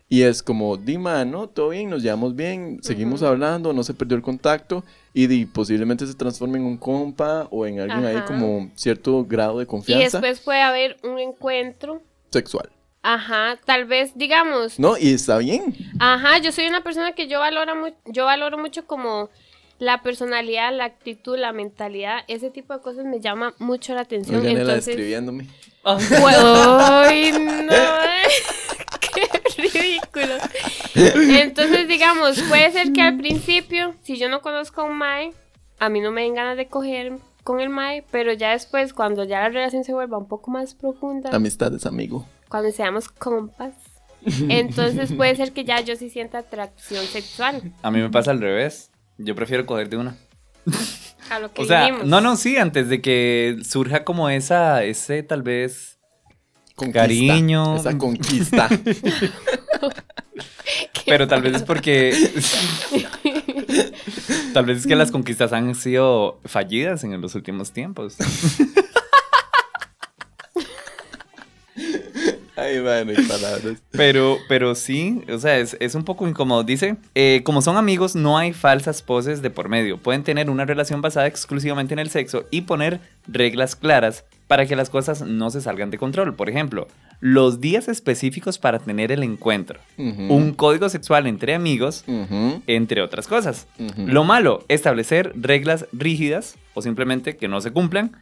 [0.08, 4.16] Y es como, di mano, todo bien, nos llevamos bien, seguimos hablando, no se perdió
[4.16, 4.84] el contacto.
[5.12, 8.26] Y di, posiblemente se transforme en un compa o en alguien ahí Ajá.
[8.26, 12.02] como cierto grado de Y confianza después puede haber un encuentro.
[12.30, 12.70] sexual.
[13.02, 15.74] Ajá, tal vez, digamos, No, y está bien.
[16.00, 17.72] Ajá, yo soy una persona que yo valoro,
[18.06, 19.28] yo valoro mucho como
[19.78, 24.44] la personalidad, la actitud, la mentalidad, ese tipo de cosas me llama mucho la atención.
[24.44, 25.46] Él Entonces, escribiéndome.
[25.84, 27.72] Ay, no.
[29.56, 30.34] Qué ridículo.
[30.94, 35.32] Entonces, digamos, puede ser que al principio, si yo no conozco a un Mae,
[35.78, 39.24] a mí no me den ganas de coger con el Mae, pero ya después, cuando
[39.24, 42.26] ya la relación se vuelva un poco más profunda, Amistades, amigo.
[42.48, 43.74] cuando seamos compas,
[44.48, 48.40] entonces puede ser que ya yo sí sienta atracción sexual A mí me pasa al
[48.40, 48.90] revés.
[49.18, 50.16] Yo prefiero coger de una.
[51.30, 52.06] a lo que O sea, dijimos.
[52.06, 55.98] no, no, sí, antes de que surja como esa, ese tal vez.
[56.74, 57.00] Conquista.
[57.00, 57.76] Cariño.
[57.76, 58.68] Esa conquista.
[61.06, 62.12] Pero tal vez es porque.
[64.52, 68.16] tal vez es que las conquistas han sido fallidas en los últimos tiempos.
[72.66, 73.82] Ay, man, hay palabras.
[73.92, 76.64] Pero, pero sí, o sea, es, es un poco incómodo.
[76.64, 79.98] Dice, eh, como son amigos, no hay falsas poses de por medio.
[79.98, 84.76] Pueden tener una relación basada exclusivamente en el sexo y poner reglas claras para que
[84.76, 86.34] las cosas no se salgan de control.
[86.34, 86.88] Por ejemplo,
[87.20, 89.80] los días específicos para tener el encuentro.
[89.96, 92.04] Un código sexual entre amigos,
[92.66, 93.66] entre otras cosas.
[93.96, 98.12] Lo malo, establecer reglas rígidas o simplemente que no se cumplan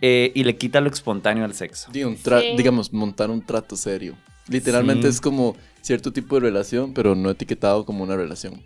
[0.00, 1.90] eh, y le quita lo espontáneo al sexo.
[1.92, 2.22] Di un Sí.
[2.56, 4.14] Digamos, montar un trato serio.
[4.48, 5.08] Literalmente Sí.
[5.08, 8.62] es como cierto tipo de relación, pero no etiquetado como una relación.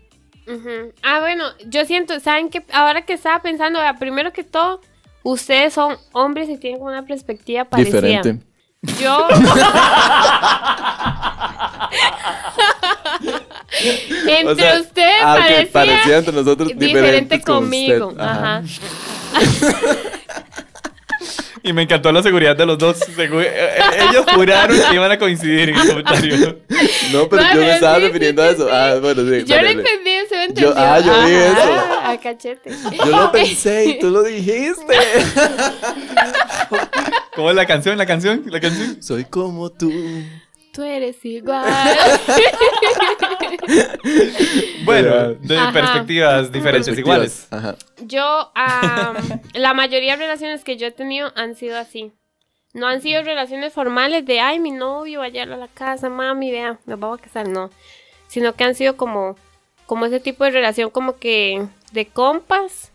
[0.47, 0.93] Ujú.
[1.03, 2.63] Ah, bueno, yo siento, ¿saben qué?
[2.73, 4.81] Ahora que estaba pensando, vea, primero que todo,
[5.23, 8.01] ustedes son hombres y tienen como una perspectiva parecida.
[8.01, 8.45] Diferente.
[9.01, 9.27] Yo.
[14.27, 18.07] Entre O sea, ustedes ah, ok, parecía parecía entre nosotros diferente diferentes con conmigo.
[18.07, 18.21] usted.
[18.21, 18.57] Ajá.
[18.57, 19.97] Ajá.
[21.63, 23.01] Y me encantó la seguridad de los dos.
[23.01, 26.57] Eh, eh, ellos juraron que iban a coincidir en el comentario.
[27.11, 28.65] No, pero yo me estaba sí, refiriendo sí, a eso.
[28.65, 28.69] sí.
[28.73, 29.43] Ah, bueno, sí.
[29.45, 30.73] Yo lo entendí, se me entendió.
[30.75, 32.09] ah, yo vi Ajá, eso.
[32.09, 32.71] A cachete.
[32.97, 34.95] Yo lo pensé y tú lo dijiste.
[37.35, 37.97] ¿Cómo es la canción?
[37.97, 38.43] ¿La canción?
[38.47, 39.01] ¿La canción?
[39.01, 39.91] Soy como tú.
[40.73, 41.65] Tú eres igual.
[44.85, 45.71] Bueno, de Ajá.
[45.73, 47.47] perspectivas diferentes, iguales.
[47.51, 47.75] Ajá.
[48.01, 48.51] Yo,
[49.53, 52.11] la mayoría de relaciones que yo he tenido han sido así.
[52.73, 56.79] No han sido relaciones formales de, ay, mi novio, vaya a la casa, mami, vea,
[56.85, 57.69] nos vamos a casar, no.
[58.27, 59.35] Sino que han sido como,
[59.85, 62.91] como ese tipo de relación como que de compas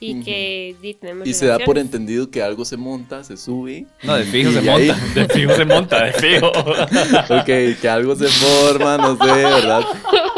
[0.00, 0.24] y Ujú.
[0.24, 3.84] que di, tenemos Y se da por entendido que algo se monta, se sube.
[4.02, 5.04] No, de fijo se ahí- monta.
[5.14, 6.52] De fijo se monta, de fijo.
[7.40, 9.82] Ok, que algo se forma, no sé, ¿verdad?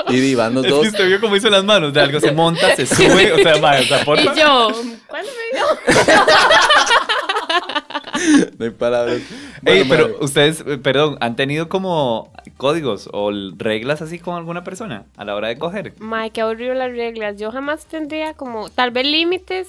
[0.08, 0.82] Y van los Es dos.
[0.82, 1.92] que usted vio cómo hizo las manos.
[1.92, 3.32] De algo se monta, se sube.
[3.32, 4.22] O sea, va, o sea, porfa.
[4.34, 4.70] Y yo,
[5.06, 5.66] ¿cuándo me vio?
[8.58, 9.18] No hay palabras.
[9.64, 14.64] Ey, pero madre, ustedes, eh, perdón, ¿han tenido como códigos o reglas así con alguna
[14.64, 15.94] persona a la hora de coger?
[15.98, 17.36] Mae, qué aburrido las reglas.
[17.38, 19.68] Yo jamás tendría como, tal vez límites.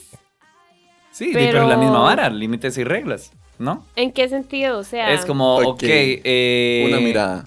[1.11, 3.85] Sí, pero, Pero- la misma vara, límites y reglas, ¿no?
[3.95, 4.77] ¿En qué sentido?
[4.79, 7.45] O sea, Es como, ok, eh, Una mirada.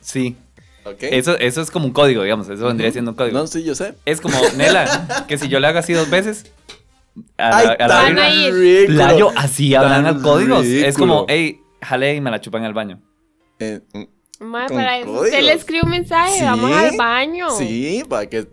[0.00, 0.36] Sí,
[0.84, 0.98] ¿Ok?
[1.02, 3.38] eso, eso es como un código, digamos, eso vendría siendo un código.
[3.38, 3.94] No, sí, yo sé.
[4.04, 6.50] Es como, Nela, que si yo le hago así dos veces,
[7.36, 8.54] a Ay, la, a la a ir.
[8.54, 8.96] ridículo.
[8.96, 10.64] Playo, así hablan Tan a códigos.
[10.66, 13.00] Es como, hey, jale y me la chupan al baño.
[13.60, 13.80] Eh,
[14.40, 17.50] para eso usted le escribe un mensaje, Sí, vamos al baño.
[17.50, 18.44] Sí, para que,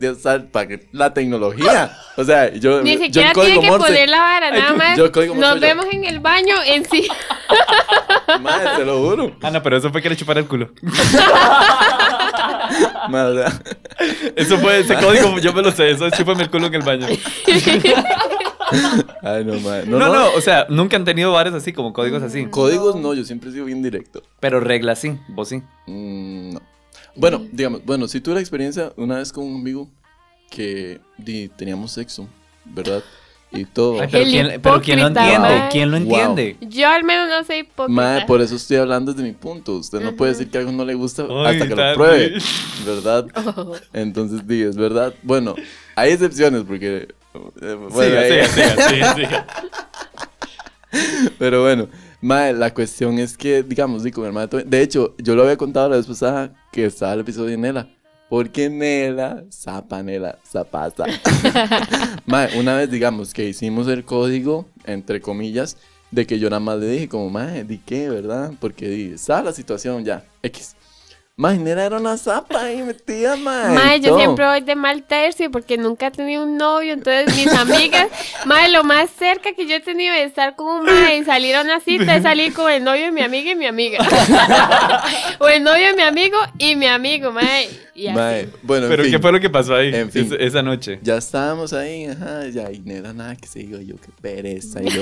[0.51, 1.95] para que la tecnología.
[2.17, 2.81] O sea, yo.
[2.81, 4.97] Ni yo siquiera código tiene que Morse, poner la vara, nada yo- más.
[4.97, 5.61] yo Morse Nos yo.
[5.61, 7.07] vemos en el baño en sí.
[8.41, 9.35] Madre, te lo juro.
[9.43, 10.71] Ah, no, pero eso fue que le chuparon el culo.
[13.09, 13.45] Madre,
[14.35, 16.81] Eso fue ese código, yo me lo sé, eso es chúpame el culo en el
[16.81, 17.05] baño.
[19.21, 19.87] Ay, no, madre.
[19.87, 22.45] No, no, o sea, nunca han tenido bares así, como códigos así.
[22.47, 24.21] Códigos no, yo siempre he sido bien directo.
[24.39, 25.61] Pero reglas sí, vos sí.
[25.87, 26.61] Mm, no.
[27.15, 29.89] Bueno, digamos, bueno, si tuve la experiencia una vez con un amigo
[30.49, 32.27] que di, teníamos sexo,
[32.65, 33.03] ¿verdad?
[33.51, 34.01] Y todo.
[34.01, 35.39] Ay, pero, ¿quién, pero ¿quién lo entiende?
[35.39, 35.69] mae.
[35.71, 36.19] ¿Quién lo Wow.
[36.19, 36.57] entiende?
[36.67, 38.01] Yo al menos no soy hipócrita.
[38.01, 39.75] Mae, por eso estoy hablando desde mi punto.
[39.75, 42.33] Usted no puede decir que algo no le gusta Ay, hasta que lo pruebe.
[42.85, 43.27] ¿verdad?
[43.57, 43.75] Oh.
[43.93, 45.13] Entonces, di, es verdad.
[45.23, 45.55] Bueno,
[45.95, 47.07] hay excepciones porque...
[47.59, 49.47] bueno, Siga, siga, siga, siga, siga.
[51.37, 51.87] Pero bueno,
[52.21, 55.57] mae, la cuestión es que, digamos, di, con el mae, de hecho, yo lo había
[55.57, 57.89] contado la vez pasada que estaba el episodio de Nela.
[58.29, 61.05] Porque Nela, zapa Nela, zapaza.
[62.25, 65.77] mae, una vez, digamos, que hicimos el código, entre comillas,
[66.11, 68.51] de que yo nada más le dije como, mae, di qué, ¿verdad?
[68.59, 70.75] Porque di, estaba la situación ya, X.
[71.37, 73.73] Mae, era una zapa ahí metida, mae.
[73.73, 74.19] Mae, yo todo.
[74.19, 78.07] siempre voy de mal tercio porque nunca he tenido un novio, entonces mis amigas,
[78.45, 81.53] mae, lo más cerca que yo he tenido de estar con un mae y salir
[81.57, 83.99] a una cita es salir con el novio de mi amiga y mi amiga.
[85.39, 87.67] o el novio de mi amigo y mi amigo, mae.
[87.93, 88.15] Y así.
[88.15, 90.25] Mae, bueno, en Pero fin, ¿qué fue lo que pasó ahí En fin.
[90.27, 90.99] esa, esa noche?
[91.01, 94.89] Ya estábamos ahí, ajá, ya, y Nela nada que se diga yo, qué pereza, y
[94.89, 95.01] yo,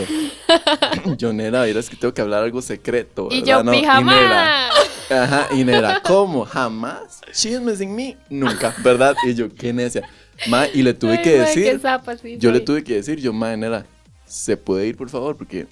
[1.17, 4.15] yo Nela, verás que tengo que hablar algo secreto, Y yo, No, y pijama.
[4.15, 4.69] Nela,
[5.09, 6.45] Ajá, y Nela, ¿cómo?
[6.45, 9.13] Jamás, chismes sin mí, nunca, ¿verdad?
[9.25, 10.07] Y yo, qué necia,
[10.47, 13.33] ma, y le tuve Ay, que decir, zapa, sí, yo le tuve que decir, yo,
[13.33, 13.85] ma, Nela,
[14.25, 15.35] ¿se puede ir, por favor?
[15.35, 15.67] Porque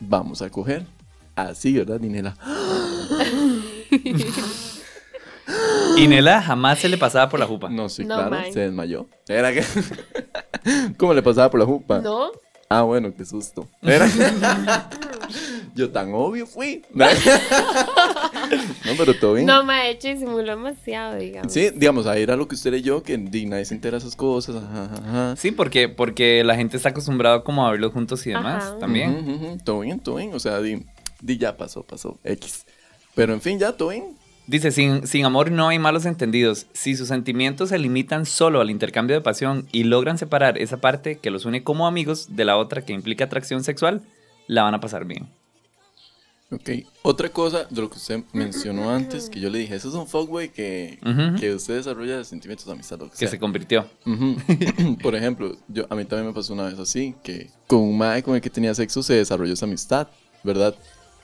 [0.00, 0.84] vamos a coger,
[1.36, 2.00] así, ¿verdad?
[2.02, 2.36] Y Nela,
[5.96, 7.68] Y Nela jamás se le pasaba por la jupa.
[7.68, 9.62] no, sí, No, claro, se desmayó, ¿era que?
[10.98, 12.00] ¿Cómo le pasaba por la jupa?
[12.00, 12.32] ¿No?
[12.68, 13.68] Ah, bueno, qué susto.
[13.82, 14.08] Era-
[15.76, 16.82] Yo tan obvio fui.
[16.90, 17.02] no,
[18.96, 19.44] pero todo bien.
[19.46, 21.52] No, mae, de hecho disimuló demasiado, digamos.
[21.52, 24.56] Sí, digamos, ahí era lo que usted leyó, que di, nadie se entera esas cosas.
[24.56, 25.36] Ajá, ajá.
[25.36, 28.78] Sí, porque, porque la gente está acostumbrada como a verlos juntos y demás Ajá.
[28.78, 29.16] también.
[29.18, 30.32] Ujú, ujú, Todo bien, todo bien.
[30.32, 30.82] O sea, di,
[31.20, 32.18] di, ya pasó, pasó.
[32.24, 32.64] X.
[33.14, 34.16] Pero en fin, ya, todo bien.
[34.46, 36.68] Dice, sin, sin amor no hay malos entendidos.
[36.72, 41.18] Si sus sentimientos se limitan solo al intercambio de pasión y logran separar esa parte
[41.18, 44.00] que los une como amigos de la otra que implica atracción sexual,
[44.46, 45.28] la van a pasar bien.
[46.50, 46.70] Ok.
[47.02, 50.06] Otra cosa de lo que usted mencionó antes, que yo le dije, eso es un
[50.06, 50.98] fuckboy que,
[51.40, 52.98] que usted desarrolla sentimientos de amistad.
[53.00, 53.28] Lo que Que sea.
[53.30, 53.88] se convirtió.
[55.02, 58.22] Por ejemplo, yo, a mí también me pasó una vez así, que con un mae
[58.22, 60.08] con el que tenía sexo se desarrolló esa amistad,
[60.44, 60.74] ¿verdad?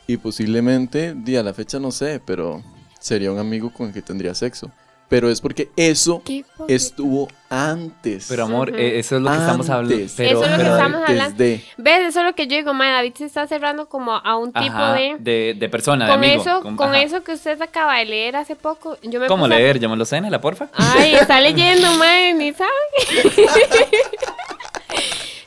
[0.08, 2.62] Y posiblemente, di a la fecha no sé, pero
[2.98, 4.72] sería un amigo con el que tendría sexo.
[5.12, 6.22] Pero es porque eso
[6.68, 8.24] estuvo antes.
[8.30, 9.94] Pero amor, eh, eso es lo que estamos hablando.
[10.16, 11.36] Pero, Eso es lo que pero- estamos hablando.
[11.36, 12.00] de- ¿Ves?
[12.08, 14.74] Eso es lo que yo digo, mae, David se está cerrando como a un tipo
[14.74, 15.16] Ajá, de...
[15.18, 16.40] de, de persona, de Con amigo.
[16.40, 19.58] eso, con, eso que usted acaba de leer hace poco, yo me ¿Cómo puse a-
[19.58, 19.78] leer?
[19.78, 20.68] ¿Ya me lo sé, Nela, porfa?
[20.72, 22.70] Ay, está leyendo, mae, ni sabe.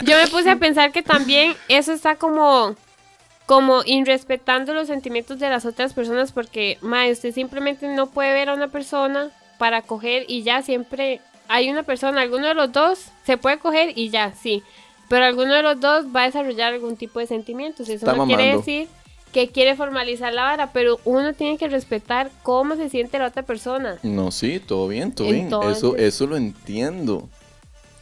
[0.02, 2.76] Yo me puse a pensar que también eso está como
[3.48, 8.50] como irrespetando los sentimientos de las otras personas porque, mae, usted simplemente no puede ver
[8.50, 13.08] a una persona para coger y ya siempre hay una persona, alguno de los dos
[13.26, 14.64] se puede coger y ya, sí.
[15.08, 17.88] Pero alguno de los dos va a desarrollar algún tipo de sentimientos.
[17.90, 18.88] Eso Está no quiere decir
[19.32, 23.44] que quiere formalizar la vara, pero uno tiene que respetar cómo se siente la otra
[23.44, 23.98] persona.
[24.02, 25.50] No, sí, todo bien, todo bien.
[25.70, 27.30] Eso, eso lo entiendo.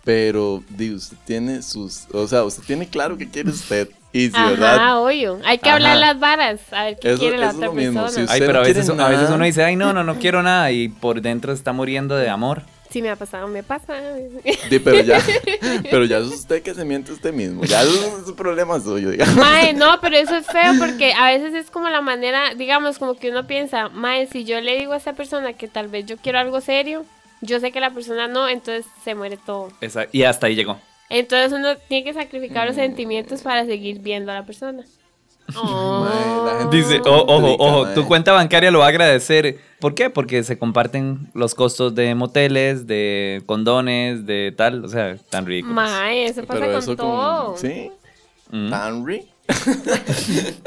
[0.03, 2.05] Pero, di, usted tiene sus.
[2.13, 3.89] O sea, usted tiene claro que quiere usted.
[4.13, 4.75] Y si, ¿verdad?
[4.75, 5.39] Ajá, obvio.
[5.43, 5.75] Hay que Ajá.
[5.77, 8.27] hablar las varas, a ver qué Eso- quiere la otra lo mismo, persona.
[8.27, 8.93] si Ay, pero a veces, a
[9.33, 10.71] uno dice, ay, no, no, no quiero nada.
[10.71, 12.61] Y por dentro está muriendo de amor.
[12.91, 13.95] Sí me ha pasado, me pasa.
[14.69, 15.19] Di, pero ya,
[15.89, 17.63] pero ya es usted que se miente usted mismo.
[17.63, 19.35] Ya eso es un problema suyo, digamos.
[19.35, 23.15] Mae, no, pero eso es feo porque a veces es como la manera, digamos, como
[23.15, 26.17] que uno piensa, Mae, si yo le digo a esta persona que tal vez yo
[26.17, 27.03] quiero algo serio,
[27.41, 29.69] yo sé que la persona no, entonces se muere todo.
[29.81, 30.79] Esa- y hasta ahí llegó.
[31.09, 32.67] Entonces uno tiene que sacrificar Mm.
[32.67, 34.83] los sentimientos para seguir viendo a la persona.
[35.55, 36.07] Oh.
[36.45, 39.59] La Dice, oh, ojo, ojo, tu cuenta bancaria lo va a agradecer.
[39.79, 40.09] ¿Por qué?
[40.09, 44.85] Porque se comparten los costos de moteles, de condones, de tal.
[44.85, 45.75] O sea, tan ridículos.
[45.75, 47.45] Mae, eso pasa Pero con eso todo.
[47.47, 47.57] con.
[47.57, 47.91] ¿Sí?
[48.51, 48.73] Mm.
[48.73, 49.27] ¿Henry?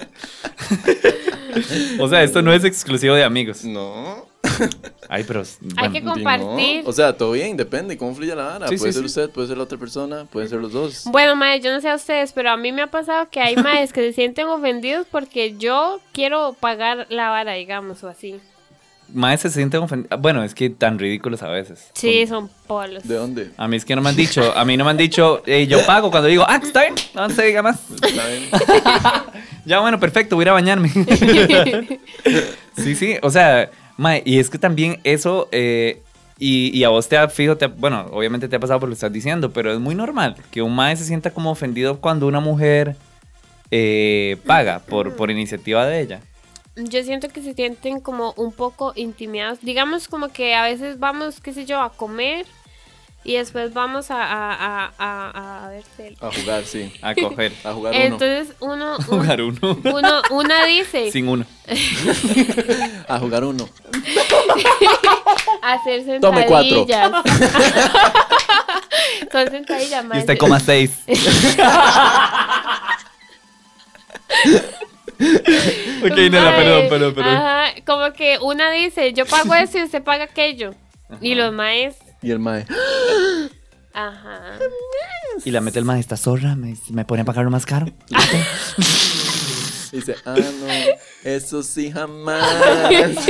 [1.98, 3.64] O sea, esto no es exclusivo de amigos.
[3.64, 4.26] No.
[5.08, 5.42] Ay, pero.
[5.76, 6.14] Hay que no.
[6.14, 6.82] compartir.
[6.86, 8.68] O sea, todo bien, depende cómo fluye la vara.
[8.68, 9.06] Sí, puede sí, ser sí.
[9.06, 11.04] usted, puede ser la otra persona, pueden ser los dos.
[11.06, 13.56] Bueno, mae, yo no sé a ustedes, pero a mí me ha pasado que hay
[13.62, 18.40] maes que se sienten ofendidos porque yo quiero pagar la vara, digamos, o así.
[19.14, 20.20] Maes se sienten ofendidos.
[20.20, 21.90] Bueno, es que tan ridículos a veces.
[21.94, 23.06] Sí, son polos.
[23.06, 23.52] ¿De dónde?
[23.56, 25.68] A mí es que no me han dicho, a mí no me han dicho, "Ey,
[25.68, 27.78] yo pago cuando digo, ah, está bien, no se diga más.
[28.02, 28.48] Está bien.
[29.66, 30.88] Ya, bueno, perfecto, voy a ir a bañarme.
[32.76, 36.02] sí, sí, o sea, mae, y es que también eso, eh,
[36.38, 38.88] y, y a vos te ha, fijo, te ha- bueno, obviamente te ha pasado por
[38.88, 42.00] lo que estás diciendo, pero es muy normal que un mae se sienta como ofendido
[42.00, 42.96] cuando una mujer
[43.70, 46.20] eh, paga por, por iniciativa de ella.
[46.76, 49.60] Yo siento que se sienten como un poco intimidados.
[49.62, 52.44] Digamos como que a veces vamos, qué sé yo, a comer
[53.26, 55.82] y después vamos a, a, a, a, a ver.
[56.20, 56.92] A jugar, sí.
[57.02, 58.04] A coger, A jugar uno.
[58.04, 59.58] Entonces uno, a jugar uno.
[59.84, 61.44] uno, una dice Sin uno.
[63.08, 63.68] A jugar uno.
[65.62, 66.20] hacer sentadillas.
[66.20, 66.86] Tome cuatro.
[69.32, 70.18] Son sentadillas, Y mae.
[70.20, 70.92] usted coma seis.
[75.18, 77.34] ok, Nela, perdón, perdón, perdón.
[77.34, 80.74] Ajá, como que una dice, yo pago eso y usted paga aquello.
[81.20, 82.66] Y los maes, Y el mae.
[83.92, 84.58] ajá.
[85.44, 87.86] Y la mete el mae, esta zorra, me, me pone a pagar lo más caro.
[89.92, 90.66] Dice, ah, no,
[91.24, 92.44] eso sí jamás.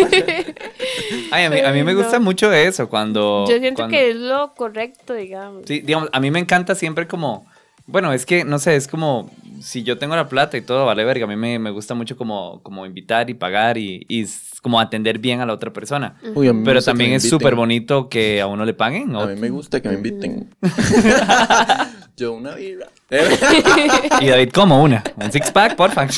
[1.31, 3.44] Ay, a mí, a mí me gusta mucho eso cuando...
[3.49, 5.62] Yo siento cuando- que es lo correcto, digamos.
[5.66, 7.46] Sí, digamos, a mí me encanta siempre como...
[7.87, 9.31] Bueno, es que, no sé, es como...
[9.61, 11.25] Si yo tengo la plata y todo, vale verga.
[11.27, 14.27] A mí me, me gusta mucho como, como invitar y pagar y, y
[14.66, 16.16] como atender bien a la otra persona.
[16.35, 17.38] Uy, Pero gusta que también me es inviten.
[17.38, 19.14] súper bonito que a uno le paguen.
[19.14, 20.52] A mí me gusta que me inviten.
[22.16, 22.88] Yo una birra.
[24.20, 25.05] Y David, como una.
[25.22, 26.09] Un six pack, porfa.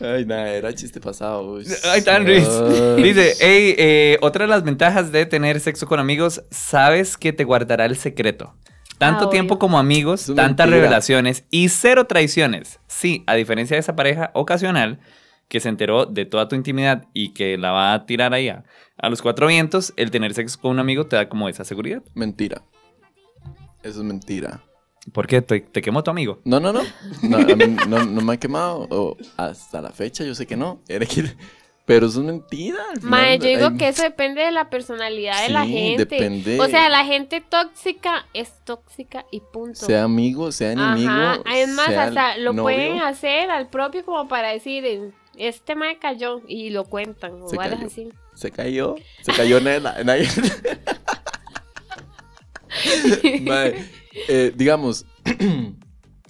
[0.00, 1.52] Ay, nada, era chiste pasado.
[1.52, 1.66] uy.
[1.84, 2.48] Ay, tan Luis.
[2.96, 7.44] Dice, hey, eh, otra de las ventajas de tener sexo con amigos, sabes que te
[7.44, 8.54] guardará el secreto.
[8.96, 10.66] Tanto Ah, tiempo como amigos, tantas mentira.
[10.68, 12.80] revelaciones y cero traiciones.
[12.86, 15.00] Sí, a diferencia de esa pareja ocasional
[15.48, 18.64] que se enteró de toda tu intimidad y que la va a tirar ahí a,
[18.98, 22.02] a los cuatro vientos, el tener sexo con un amigo te da como esa seguridad.
[22.14, 22.62] Mentira.
[23.82, 24.62] Eso es mentira.
[25.12, 25.40] ¿Por qué?
[25.40, 26.40] ¿Te, te quemó tu amigo?
[26.44, 26.80] No, no, no.
[27.22, 28.88] No, a mí no, no me ha quemado.
[28.90, 30.80] o hasta la fecha yo sé que no.
[30.88, 31.32] Era que-
[31.84, 32.78] Pero eso es mentira.
[33.02, 36.04] Mae, yo digo ay, que eso depende de la personalidad de la Sí, gente.
[36.06, 36.58] depende.
[36.60, 39.86] O sea, la gente tóxica es tóxica y punto.
[39.86, 41.08] Sea amigo, sea enemigo.
[41.12, 41.38] Ajá.
[41.54, 45.98] Es más, sea hasta lo novio, pueden hacer al propio como para decir, este me
[45.98, 47.86] cayó y lo cuentan o cayó.
[47.86, 48.08] así.
[48.34, 48.94] Se cayó.
[49.22, 49.96] Se cayó Nela.
[50.04, 50.28] Nadie-
[53.42, 53.88] Mae,
[54.28, 55.04] eh, digamos.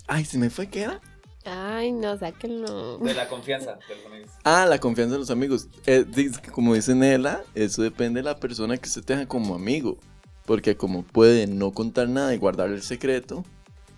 [0.07, 1.01] Ay, se me fue, ¿qué era?
[1.45, 2.99] Ay, no, sáquenlo.
[2.99, 4.31] De la confianza de los amigos.
[4.45, 5.69] Ah, la confianza de los amigos.
[5.87, 6.05] Eh,
[6.53, 9.99] como dice Nela, eso depende de la persona que se tenga como amigo.
[10.45, 13.45] Porque como puede no contar nada y guardar el secreto,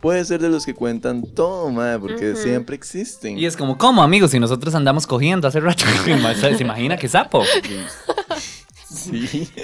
[0.00, 3.38] puede ser de los que cuentan todo, madre, porque siempre existen.
[3.38, 4.30] Y es como, ¿cómo, amigos?
[4.30, 5.84] Si nosotros andamos cogiendo hace rato.
[6.56, 7.42] ¿Se imagina qué sapo?
[8.88, 9.48] Sí.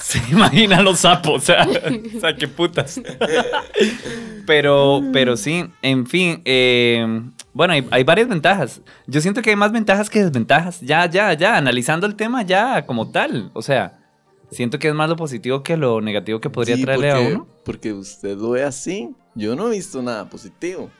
[0.00, 1.68] Se imagina los sapos, o sea,
[2.16, 3.00] o sea, qué putas.
[4.46, 8.80] Pero, pero sí, en fin, eh, bueno, hay, hay varias ventajas.
[9.06, 10.80] Yo siento que hay más ventajas que desventajas.
[10.80, 13.50] Ya, ya, ya, analizando el tema ya como tal.
[13.52, 13.99] O sea,
[14.50, 17.34] siento que es más lo positivo que lo negativo que podría Sí, traerle a porque,
[17.34, 17.46] uno.
[17.64, 19.10] Porque usted lo ve así.
[19.34, 20.90] Yo no he visto nada positivo.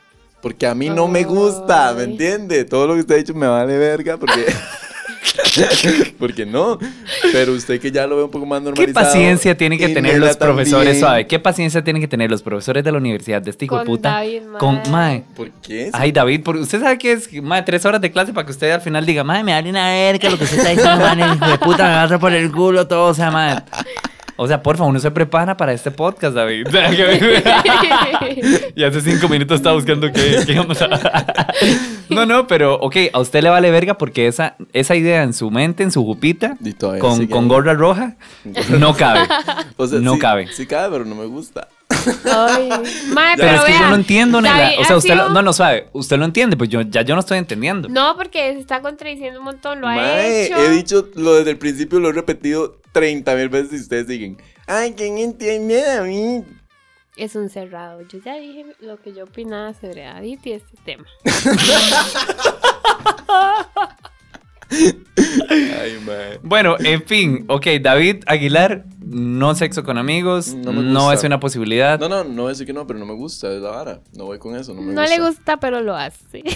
[0.41, 2.11] Porque a mí no me gusta, ¿me Ay.
[2.11, 2.65] entiende?
[2.65, 4.45] Todo lo que usted ha dicho me vale verga porque...
[6.19, 6.79] porque no.
[7.31, 9.05] Pero usted que ya lo ve un poco más ¿Qué normalizado.
[9.05, 11.27] paciencia tienen que tener los profesores, suave?
[11.27, 14.09] ¿Qué paciencia tienen que tener los profesores de la universidad de este hijo de puta?
[14.11, 14.89] David, Con, mae.
[14.89, 15.89] mae, ¿Por qué?
[15.93, 18.71] Ay, David, por- usted sabe que es de tres horas de clase para que usted
[18.71, 21.47] al final diga, madre, me vale una verga lo que usted está diciendo, madre, hijo
[21.47, 23.63] de puta, me agarra por el culo todo, o sea, madre.
[24.37, 26.67] O sea, porfa, uno se prepara para este podcast, David.
[28.75, 30.87] y hace cinco minutos estaba buscando qué, qué íbamos a...
[32.09, 35.51] no, no, pero, ok, a usted le vale verga porque esa, esa idea en su
[35.51, 36.57] mente, en su jupita,
[36.99, 38.15] con, con gorra roja,
[38.79, 39.21] no cabe.
[39.77, 40.47] O sea, no sí- cabe.
[40.51, 41.67] Sí cabe, pero no me gusta.
[42.25, 42.69] Ay,
[43.13, 44.41] mae, Pero, es que yo no entiendo.
[44.41, 45.87] David O sea, ha usted lo- sido- no, no sabe.
[45.91, 47.89] Usted lo entiende, pues yo ya yo no estoy entendiendo.
[47.89, 50.57] No, porque se está contradiciendo un montón, lo ha Mae, hecho.
[50.57, 54.37] he dicho lo desde el principio, lo he repetido 30 mil veces y ustedes siguen.
[54.67, 56.43] Ay, ¿quién entiende a mí?
[57.17, 58.01] Es un cerrado.
[58.07, 61.05] Yo ya dije lo que yo opinaba sobre David y este tema.
[65.49, 65.97] Ay.
[66.43, 71.13] Bueno, en fin, ok, David Aguilar, no sexo con amigos, No no, me gusta.
[71.15, 71.99] es una posibilidad.
[71.99, 73.99] No, no, no voy a decir que no, pero no me gusta, es la vara.
[74.13, 75.15] No voy con eso, no me No gusta.
[75.17, 76.43] le gusta, pero lo hace.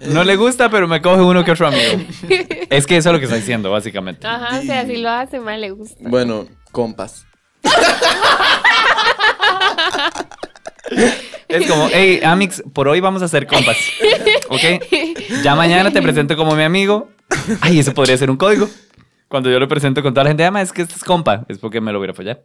[0.00, 2.02] No le gusta, pero me coge uno que otro amigo.
[2.70, 4.26] Es que eso es lo que está diciendo, básicamente.
[4.26, 5.96] Ajá, o sea, si lo hace, más le gusta.
[6.08, 7.26] Bueno, compas.
[11.48, 13.76] Es como, hey, Amix, por hoy vamos a ser compas.
[14.48, 14.62] ¿Ok?
[15.42, 17.08] Ya mañana te presento como mi amigo.
[17.60, 18.68] Ay, eso podría ser un código.
[19.30, 21.46] Cuando yo lo presento con toda la gente, llama, es que este es compa.
[21.48, 22.42] Es porque me lo voy a follar.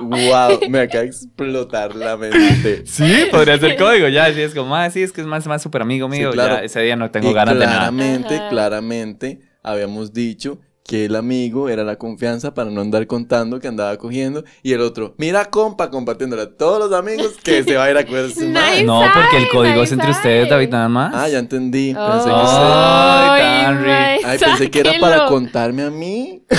[0.00, 2.86] Wow, me acaba de explotar la mente.
[2.86, 4.06] Sí, podría ser código.
[4.06, 6.30] Ya, sí, es como, ah, sí, es que es más, más súper amigo mío.
[6.30, 6.54] Sí, claro.
[6.54, 7.78] Ya ese día no tengo Y ganas de nada.
[7.78, 13.68] claramente, claramente, habíamos dicho que el amigo era la confianza para no andar contando que
[13.68, 14.42] andaba cogiendo.
[14.62, 17.96] Y el otro, mira, compa, compartiéndole a todos los amigos que se va a ir
[17.98, 18.84] a coger su madre.
[18.84, 21.12] No, porque el código es entre ustedes, David, nada más.
[21.14, 21.92] Ah, ya entendí.
[21.92, 22.42] Pensé que Oh.
[22.42, 26.42] usted- Ay, pensé que era para contarme a mí.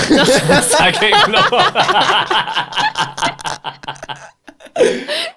[0.62, 1.38] Sáquenlo.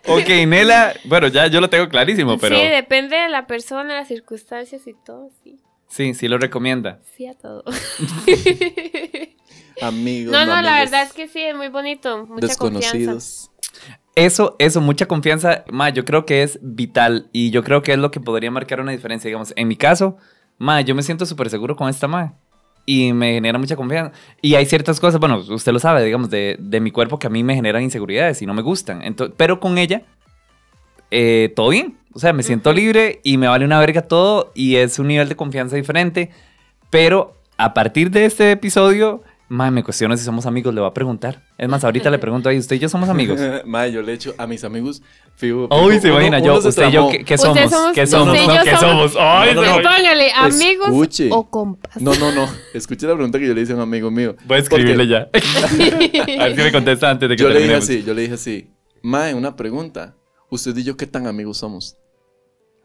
[0.08, 4.08] ok, Nela, bueno, ya yo lo tengo clarísimo, pero Sí, depende de la persona, las
[4.08, 5.58] circunstancias y todo, sí.
[5.93, 6.99] Sí, sí lo recomienda.
[7.15, 7.63] Sí a todo.
[9.82, 10.32] Amigos.
[10.32, 12.25] No, no, la amigos verdad es que sí, es muy bonito.
[12.27, 12.97] Mucha confianza.
[12.97, 13.49] Desconocidos.
[14.15, 17.97] Eso, eso, mucha confianza, ma, yo creo que es vital y yo creo que es
[17.97, 19.27] lo que podría marcar una diferencia.
[19.27, 20.17] Digamos, en mi caso,
[20.60, 22.36] ma, yo me siento súper seguro con esta ma
[22.86, 24.12] y me genera mucha confianza.
[24.41, 27.32] Y hay ciertas cosas, bueno, usted lo sabe, digamos, de, de mi cuerpo que a
[27.32, 29.02] mí me generan inseguridades y no me gustan.
[29.02, 30.04] Ento- pero con ella,
[31.15, 31.97] eh, todo bien.
[32.13, 35.29] O sea, me siento libre y me vale una verga todo y es un nivel
[35.29, 36.29] de confianza diferente.
[36.89, 40.93] Pero a partir de este episodio, mae, me cuestiono si somos amigos, le voy a
[40.93, 41.41] preguntar.
[41.57, 43.39] Es más, ahorita le pregunto ahí, ¿usted y yo somos amigos?
[43.65, 45.01] Mae, yo le echo a mis amigos.
[45.35, 47.09] Fijo, Uy, se uno- imagina, uno yo, se usted y yo.
[47.09, 47.71] ¿qué, qué somos?
[47.71, 48.27] somos- ¿Qué somos?
[48.27, 49.15] No, yo ¿Qué somos-?
[49.19, 49.77] Ay, No, no, no.
[49.77, 49.89] no.
[49.89, 51.29] Póngale amigos Escuche.
[51.31, 51.99] o compas.
[52.01, 52.47] No, no, no.
[52.75, 54.35] Escuche la pregunta que yo le hice a un amigo mío.
[54.45, 55.29] Voy a escribirle ya.
[55.33, 57.83] a ver si me contesta antes de que Yo le dije terminemos.
[57.89, 58.67] así, yo le dije así.
[59.01, 60.13] Mae, una pregunta.
[60.54, 61.97] ¿Usted y yo qué tan amigos somos?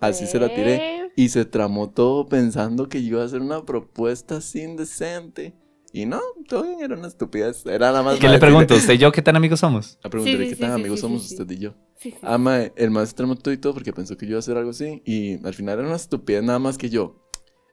[0.00, 0.74] Así se la tiré.
[0.76, 1.12] Eh.
[1.16, 5.54] Y se tramó todo pensando que yo iba a hacer una propuesta así indecente.
[5.92, 7.66] Y no, todo bien, era una estupidez.
[7.66, 8.14] Era nada más.
[8.14, 8.74] ¿Qué para le pregunto?
[8.74, 9.98] ¿Usted y yo qué tan amigos somos?
[10.02, 11.42] A preguntarle Sí, sí, qué sí, tan sí, amigos sí, somos sí, sí.
[11.42, 11.74] usted y yo.
[12.22, 14.40] Ah, mae, el más se tramó todo y todo porque pensó que yo iba a
[14.40, 15.02] hacer algo así.
[15.04, 17.22] Y al final era una estupidez nada más que yo.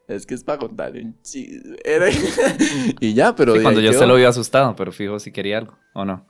[0.08, 1.62] Es que es para contarle un chiste.
[1.84, 2.08] Era-
[3.00, 3.54] y ya, pero.
[3.62, 4.00] Cuando yo quedó.
[4.00, 6.26] se lo vi asustado, pero fijo si quería algo o no.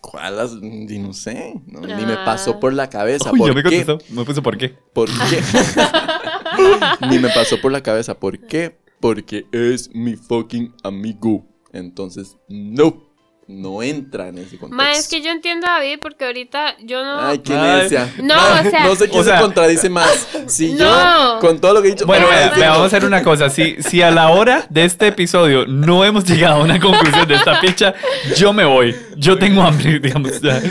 [0.00, 0.36] ¿Cuál?
[0.36, 1.54] las- Ni no sé.
[1.66, 3.30] no, Ni me pasó por la cabeza.
[3.32, 3.84] Uy, ¿Por ya me qué?
[3.84, 4.14] contestó.
[4.14, 4.68] Me puso por qué.
[4.92, 5.40] ¿Por qué?
[7.10, 8.18] Ni me pasó por la cabeza.
[8.18, 8.78] ¿Por qué?
[9.00, 11.46] Porque es mi fucking amigo.
[11.72, 13.13] Entonces, no.
[13.46, 14.74] No entra en ese contexto.
[14.74, 17.20] Ma, es que yo entiendo a David porque ahorita yo no.
[17.20, 18.10] Ay, qué necia.
[18.22, 20.26] No, o sea- No sé quién O sea- se contradice más.
[20.46, 21.34] Si No.
[21.34, 22.06] yo, con todo lo que he dicho.
[22.06, 23.50] Bueno, voy a vea, vea, vamos a hacer una cosa.
[23.50, 27.34] Si, si a la hora de este episodio no hemos llegado a una conclusión de
[27.34, 27.92] esta ficha,
[28.36, 28.96] yo me voy.
[29.16, 30.40] Yo tengo hambre, digamos.
[30.40, 30.62] ya.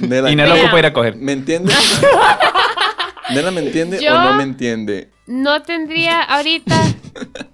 [0.00, 0.64] Nela, Y Nela Vea.
[0.64, 1.14] ocupa ir a coger.
[1.16, 1.72] ¿Me entiende?
[3.30, 5.10] Nela, ¿me entiende Yo- o no me entiende?
[5.26, 6.74] No tendría ahorita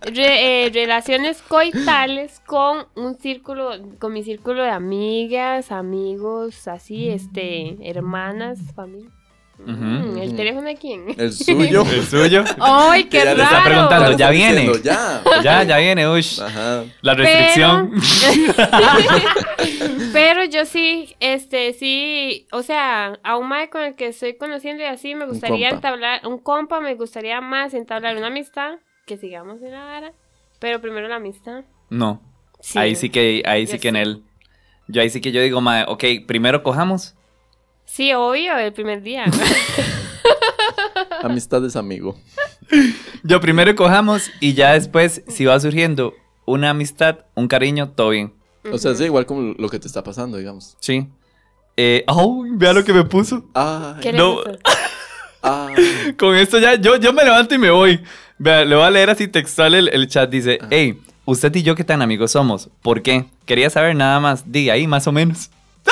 [0.03, 7.77] re- eh, relaciones coitales con un círculo, con mi círculo de amigas, amigos, así, este,
[7.89, 9.11] hermanas, familia.
[9.57, 11.15] Mm, ¿El teléfono de quién?
[11.17, 11.85] El suyo.
[11.93, 12.43] ¿El suyo?
[12.59, 13.43] ¡Ay, qué ya le raro!
[13.45, 14.63] está preguntando, ya viene.
[14.63, 15.23] diciendo, Ya.
[15.45, 16.41] Ya, ya viene, ush.
[16.41, 16.83] Ajá.
[17.03, 17.93] La restricción.
[20.13, 24.83] Pero yo sí, este, sí, o sea, a un mae con el que estoy conociendo
[24.83, 28.75] y así, me gustaría entablar, un compa, me gustaría más entablar una amistad,
[29.05, 30.13] que sigamos en la vara,
[30.59, 31.65] pero primero la amistad.
[31.91, 32.23] No.
[32.75, 34.23] Ahí sí que, ahí sí Yo que en él.
[34.89, 37.15] Yo ahí sí que yo digo, mae, ok, primero cojamos.
[37.85, 39.25] Sí, obvio, el primer día.
[41.23, 42.17] Amistad es amigo.
[43.23, 48.35] Yo primero cojamos y ya después, si va surgiendo una amistad, un cariño, todo bien.
[48.71, 50.77] O sea, es igual como lo que te está pasando, digamos.
[50.81, 51.09] Sí.
[51.77, 52.51] Eh, ¡Ay!
[52.53, 53.45] vea lo que me puso.
[53.55, 54.39] Ay, ¿Qué le no.
[56.19, 58.01] Con esto ya, yo, yo me levanto y me voy.
[58.39, 60.29] Vea, le voy a leer así textual el, el chat.
[60.31, 62.69] Dice, hey, usted y yo qué tan amigos somos.
[62.83, 63.27] ¿Por qué?
[63.47, 64.51] Quería saber nada más.
[64.51, 65.51] Diga ahí, más o menos.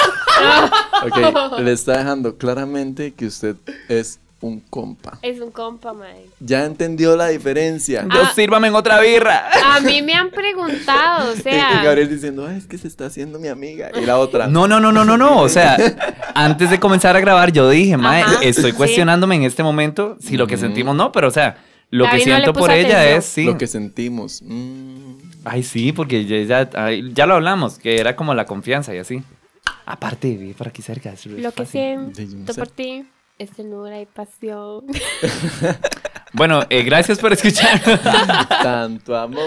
[1.04, 3.56] Ok, le está dejando claramente que usted
[3.88, 5.18] es un compa.
[5.22, 6.26] Es un compa, mae.
[6.40, 8.02] Ya entendió la diferencia.
[8.10, 9.48] Dios, sírvame en otra birra.
[9.64, 12.86] A mí me han preguntado, o Y- y sea, Gabriel diciendo, Ay, es que se
[12.88, 13.90] está haciendo mi amiga.
[14.00, 14.46] Y la otra.
[14.46, 15.38] No, no, no, no, no, no.
[15.40, 15.76] O sea,
[16.34, 18.76] antes de comenzar a grabar, yo dije, mae, Ajá, estoy sí.
[18.76, 20.62] cuestionándome en este momento si lo que Ujú.
[20.62, 21.56] sentimos no, pero o sea,
[21.92, 23.18] lo David que siento por ella atención.
[23.18, 23.44] es, sí.
[23.44, 24.42] Lo que sentimos.
[24.44, 25.14] Mm.
[25.44, 28.98] Ay, sí, porque ya, ya, ay, ya lo hablamos, que era como la confianza y
[28.98, 29.22] así.
[29.86, 31.12] Aparte, vive por aquí cerca.
[31.12, 32.10] es lo que fácil.
[32.14, 33.04] Siento por ti
[33.38, 34.86] es ternura y pasión.
[36.34, 37.78] Bueno, eh, gracias por escuchar.
[38.62, 39.44] Tanto amor.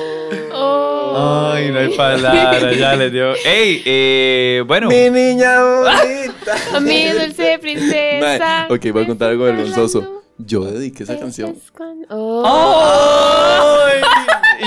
[0.54, 1.52] Oh.
[1.52, 3.34] Ay, no hay palabras, ya le dio.
[3.44, 4.90] Ey, eh, bueno.
[4.90, 6.80] Mi niña bonita.
[6.82, 8.68] Mi dulce princesa.
[8.70, 10.25] Ok, voy a contar algo ¿estás vergonzoso.
[10.38, 11.52] Yo dediqué esa canción.
[11.52, 12.44] Es cuando- Oh.
[12.46, 14.02] ¡Ay!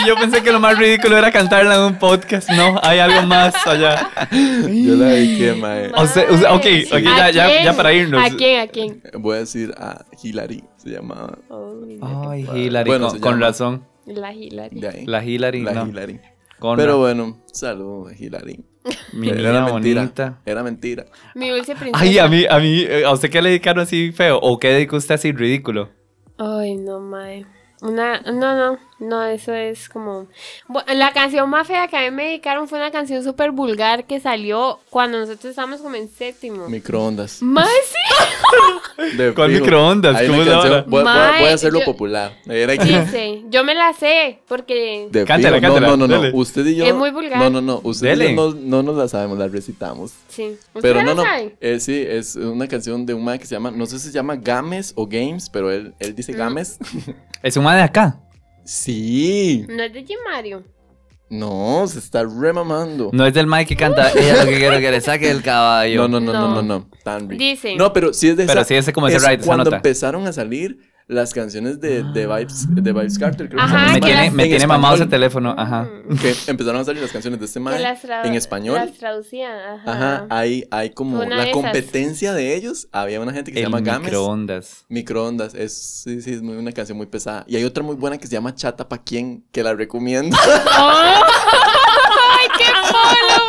[0.03, 2.49] Y yo pensé que lo más ridículo era cantarla en un podcast.
[2.51, 4.11] No, hay algo más allá.
[4.31, 5.91] Yo la dediqué, mae.
[5.95, 6.85] O sea, ok, Mae.
[6.87, 7.31] ok, ya, ¿A
[7.65, 8.25] ya, para irnos.
[8.25, 8.61] ¿A quién?
[8.61, 9.03] ¿A quién?
[9.19, 11.39] Voy a decir a Hilary, se llamaba.
[11.51, 13.85] Ay, Ay, Hilary, Bueno, con, razón.
[14.07, 14.81] la Hilary.
[15.07, 15.87] La Hilary, La no.
[15.87, 16.21] Hilary.
[16.59, 18.65] Con Pero bueno, saludos, Hilary.
[19.13, 20.01] Mi Era niña mentira.
[20.03, 20.39] bonita.
[20.47, 21.07] Era mentira.
[21.35, 22.05] Mi dulce princesa.
[22.05, 24.39] Ay, a mí, a mí, eh, ¿a usted qué le dedicaron así feo?
[24.41, 25.91] ¿O qué dedicó usted así ridículo?
[26.39, 27.45] Ay, no, mae.
[27.81, 30.27] Una, no, no, no, eso es como...
[30.95, 34.19] La canción más fea que a mí me dedicaron fue una canción súper vulgar que
[34.21, 36.69] salió cuando nosotros estábamos como en séptimo.
[36.69, 37.41] Microondas.
[37.43, 37.67] Mae,
[38.99, 39.17] sí.
[39.17, 39.61] De ¿Cuál fijo.
[39.65, 40.17] microondas?
[40.17, 40.85] Hay ¿Cómo canción- ahora?
[40.89, 42.33] Voy, voy- a hacerlo yo- popular.
[42.47, 45.09] Era Dice, yo me la sé porque...
[45.11, 45.73] De Cántala, fijo.
[45.75, 46.37] cántala, No, no, no.
[46.37, 46.85] Usted y yo.
[46.85, 47.39] Es muy vulgar.
[47.39, 47.81] No, no, no.
[47.85, 50.13] Usted y yo no, no nos la sabemos, la recitamos.
[50.29, 50.57] Sí.
[50.75, 51.23] ¿Usted Pero la no, no.
[51.23, 51.57] sabe?
[51.61, 54.13] Eh, sí, es una canción de un man que se llama, no sé si se
[54.13, 56.33] llama Games o Games, pero él, él dice.
[56.33, 56.79] Games.
[57.43, 58.19] Es un de acá.
[58.69, 59.65] Sí.
[59.69, 60.63] No es de Jim Mario.
[61.31, 63.11] No, se está remamando.
[63.13, 64.11] No es del Mike que canta.
[64.17, 66.09] Ella lo que quiere que le saque el caballo.
[66.09, 66.63] No, no, no, no, no, No.
[66.63, 66.89] no.
[67.05, 67.39] Tan rico.
[67.43, 67.77] Dice.
[67.77, 69.65] No, pero sí es de Pero esa- sí, ese como ese es ride, esa cuando
[69.65, 69.77] nota.
[69.77, 70.79] empezaron a salir
[71.09, 73.49] las canciones de, de, Vibes, de Vibes Carter.
[73.49, 73.93] Creo que se Ajá, llama.
[73.95, 75.89] Me que tiene, me En tiene mamado ese teléfono, ajá.
[76.21, 78.75] Que empezaron a salir las canciones de este Que tra- en español.
[78.77, 79.91] Las traducían, ajá.
[79.91, 82.89] Ajá, hay, hay como Una la competencia de ellos.
[82.93, 84.03] Había una gente que se El llama Games.
[84.03, 84.85] microondas.
[84.91, 85.73] Microondas, es,
[86.05, 87.45] sí, sí, es muy, una canción muy pesada.
[87.49, 90.37] Y hay otra muy buena que se llama Chata pa' quién, que la recomiendo.
[90.79, 91.23] ¡Oh!
[92.41, 93.45] ¡Ay, qué polo,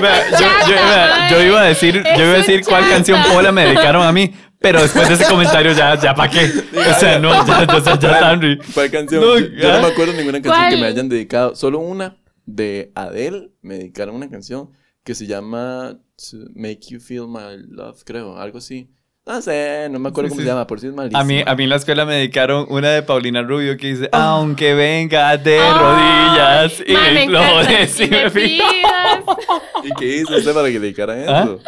[0.00, 0.38] vea, yo,
[0.68, 1.30] yo- vea, mae.
[1.30, 4.32] yo iba a decir, yo iba a decir cuál canción Pola me dedicaron a mí,
[4.60, 6.50] pero después de ese comentario ya, ya pa' qué.
[6.74, 9.20] O sea, no, ya, ya, ya, ya tan ri- ¿Cuál canción?
[9.22, 10.70] No, yo, no me acuerdo ninguna canción ¿Cuál?
[10.70, 11.54] que me hayan dedicado.
[11.56, 14.70] Solo una de Adele me dedicaron una canción
[15.04, 15.98] que se llama
[16.30, 18.90] To Make You Feel My Love, creo, algo así.
[19.26, 20.44] No sé, no me acuerdo Sí, cómo sí.
[20.46, 21.20] se llama, por si es malísima.
[21.20, 24.08] A mí, a mí en la escuela me dedicaron una de Paulina Rubio que dice,
[24.12, 28.66] aunque venga de Ay, rodillas y me implores y Y me pidas.
[29.84, 31.42] ¿Y qué hizo usted para que le dedicaran ¿Ah?
[31.42, 31.60] eso?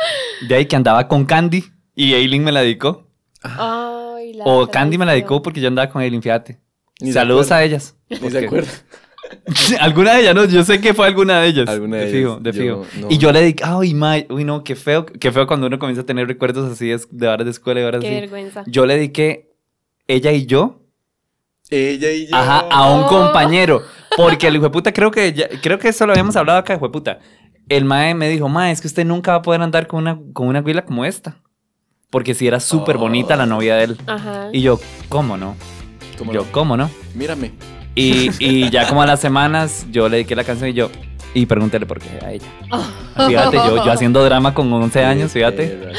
[0.49, 1.63] De ahí que andaba con Candy
[1.95, 3.07] y Aileen me la dedicó.
[3.43, 6.61] Ay, la O Candy me la dedicó porque yo andaba con Aileen, fíjate.
[7.01, 7.97] Ni Saludos a ellas.
[8.09, 8.71] Ni se acuerda.
[9.81, 11.69] alguna de ellas, no, yo sé que fue alguna de ellas.
[11.69, 13.01] Alguna de fijo, ellas, de yo fijo.
[13.03, 13.07] no.
[13.11, 16.03] Y yo le dije, ay, mae, uy, no, qué feo, qué feo cuando uno comienza
[16.03, 18.21] a tener recuerdos así de, de horas de escuela y horas Qué así.
[18.21, 18.65] vergüenza.
[18.67, 19.51] Yo le dediqué
[20.09, 20.81] ella y yo,
[21.71, 22.37] Ella y yo.
[22.37, 23.09] ajá, a un Oh.
[23.09, 23.83] compañero.
[24.17, 26.75] Porque el hijo de puta, creo que ya- creo que eso lo habíamos hablado acá,
[26.75, 27.21] hijo de puta.
[27.69, 30.19] El mae me dijo, mae, es que usted nunca va a poder andar con una,
[30.33, 31.41] con una güila como esta.
[32.11, 33.97] Porque si era súper bonita la novia de él.
[34.07, 34.49] Ajá.
[34.53, 35.57] Y yo, ¿cómo no?
[36.19, 36.53] ¿Cómo yo, no?
[36.53, 36.91] ¿cómo no?
[37.15, 37.53] Mírame.
[37.95, 40.91] Y, y ya como a las semanas yo le dediqué la canción y yo,
[41.35, 42.47] y pregúntele por qué a ella.
[42.71, 43.29] Oh.
[43.29, 45.93] Fíjate, yo, yo haciendo drama con 11 años, fíjate.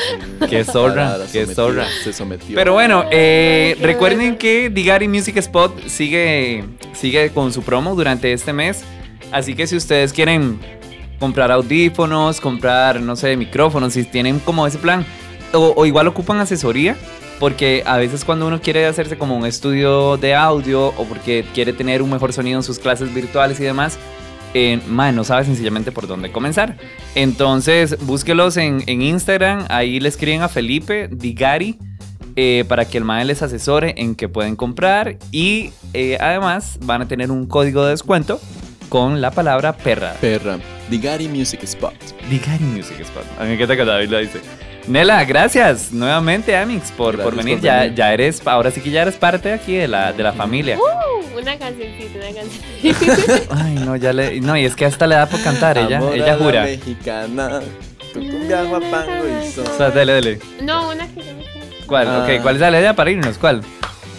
[0.50, 1.86] Qué zorra, qué zorra.
[2.04, 2.56] Se sometió.
[2.56, 4.38] Pero bueno, eh, recuerden bueno.
[4.38, 8.84] que Digari Music Spot sigue, sigue con su promo durante este mes.
[9.32, 10.60] Así que si ustedes quieren
[11.20, 15.06] comprar audífonos, comprar, no sé, micrófonos, si tienen como ese plan,
[15.54, 16.96] o, o igual ocupan asesoría,
[17.40, 21.74] porque a veces cuando uno quiere hacerse como un estudio de audio o porque quiere
[21.74, 23.98] tener un mejor sonido en sus clases virtuales y demás,
[24.54, 26.78] eh, mae, no sabe sencillamente por dónde comenzar.
[27.16, 31.78] Entonces, búsquelos en, en Instagram, ahí le escriben a Felipe Digari
[32.36, 37.02] eh, para que el mae les asesore en qué pueden comprar y eh, además van
[37.02, 38.40] a tener un código de descuento
[38.88, 40.14] con la palabra perra.
[40.22, 40.60] Perra.
[40.90, 41.94] Digari Music Spot.
[42.30, 43.24] Digari Music Spot.
[43.38, 44.40] A mí me encanta que David lo dice.
[44.88, 47.58] Nela, gracias nuevamente, Amix, por, por Gracias venir.
[47.60, 47.96] por ya, venir.
[47.96, 50.78] ya eres, ahora sí que ya eres parte aquí de la, de la familia.
[50.78, 53.56] Uh, una cancioncita, una cancioncita.
[53.64, 54.42] Ay, no, ya le.
[54.42, 56.64] No, y es que hasta le da por cantar, ella, Amor a ella la jura.
[56.64, 57.62] mexicana.
[58.14, 59.68] Con cumbia, guapango y son.
[59.68, 60.40] O sea, dale, dale.
[60.62, 61.46] No, una que yo me.
[61.86, 62.08] ¿Cuál?
[62.10, 62.24] Ah.
[62.28, 63.38] Ok, ¿cuál es la idea para irnos?
[63.38, 63.62] ¿Cuál?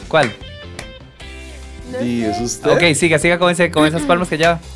[0.08, 0.32] ¿Cuál?
[1.90, 2.30] No Di, sé.
[2.30, 2.70] ¿es usted?
[2.70, 4.60] Ok, siga, siga con, ese, con esas palmas que lleva.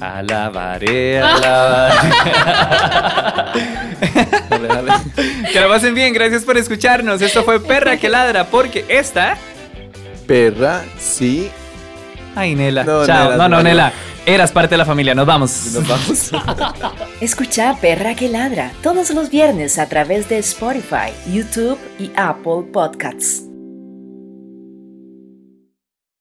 [0.00, 2.32] Alabaré, alabaré.
[5.52, 7.22] Que lo pasen bien, gracias por escucharnos.
[7.22, 9.36] Esto fue Perra que ladra, porque esta.
[10.26, 11.50] Perra, sí.
[12.34, 12.84] Ay, Nela.
[12.84, 13.30] No, Chao.
[13.30, 13.62] Nela, no, no, no.
[13.62, 13.92] Nela.
[14.26, 15.14] Eras parte de la familia.
[15.14, 15.72] Nos vamos.
[15.74, 16.30] Nos vamos.
[17.20, 23.53] Escucha Perra que ladra todos los viernes a través de Spotify, YouTube y Apple Podcasts.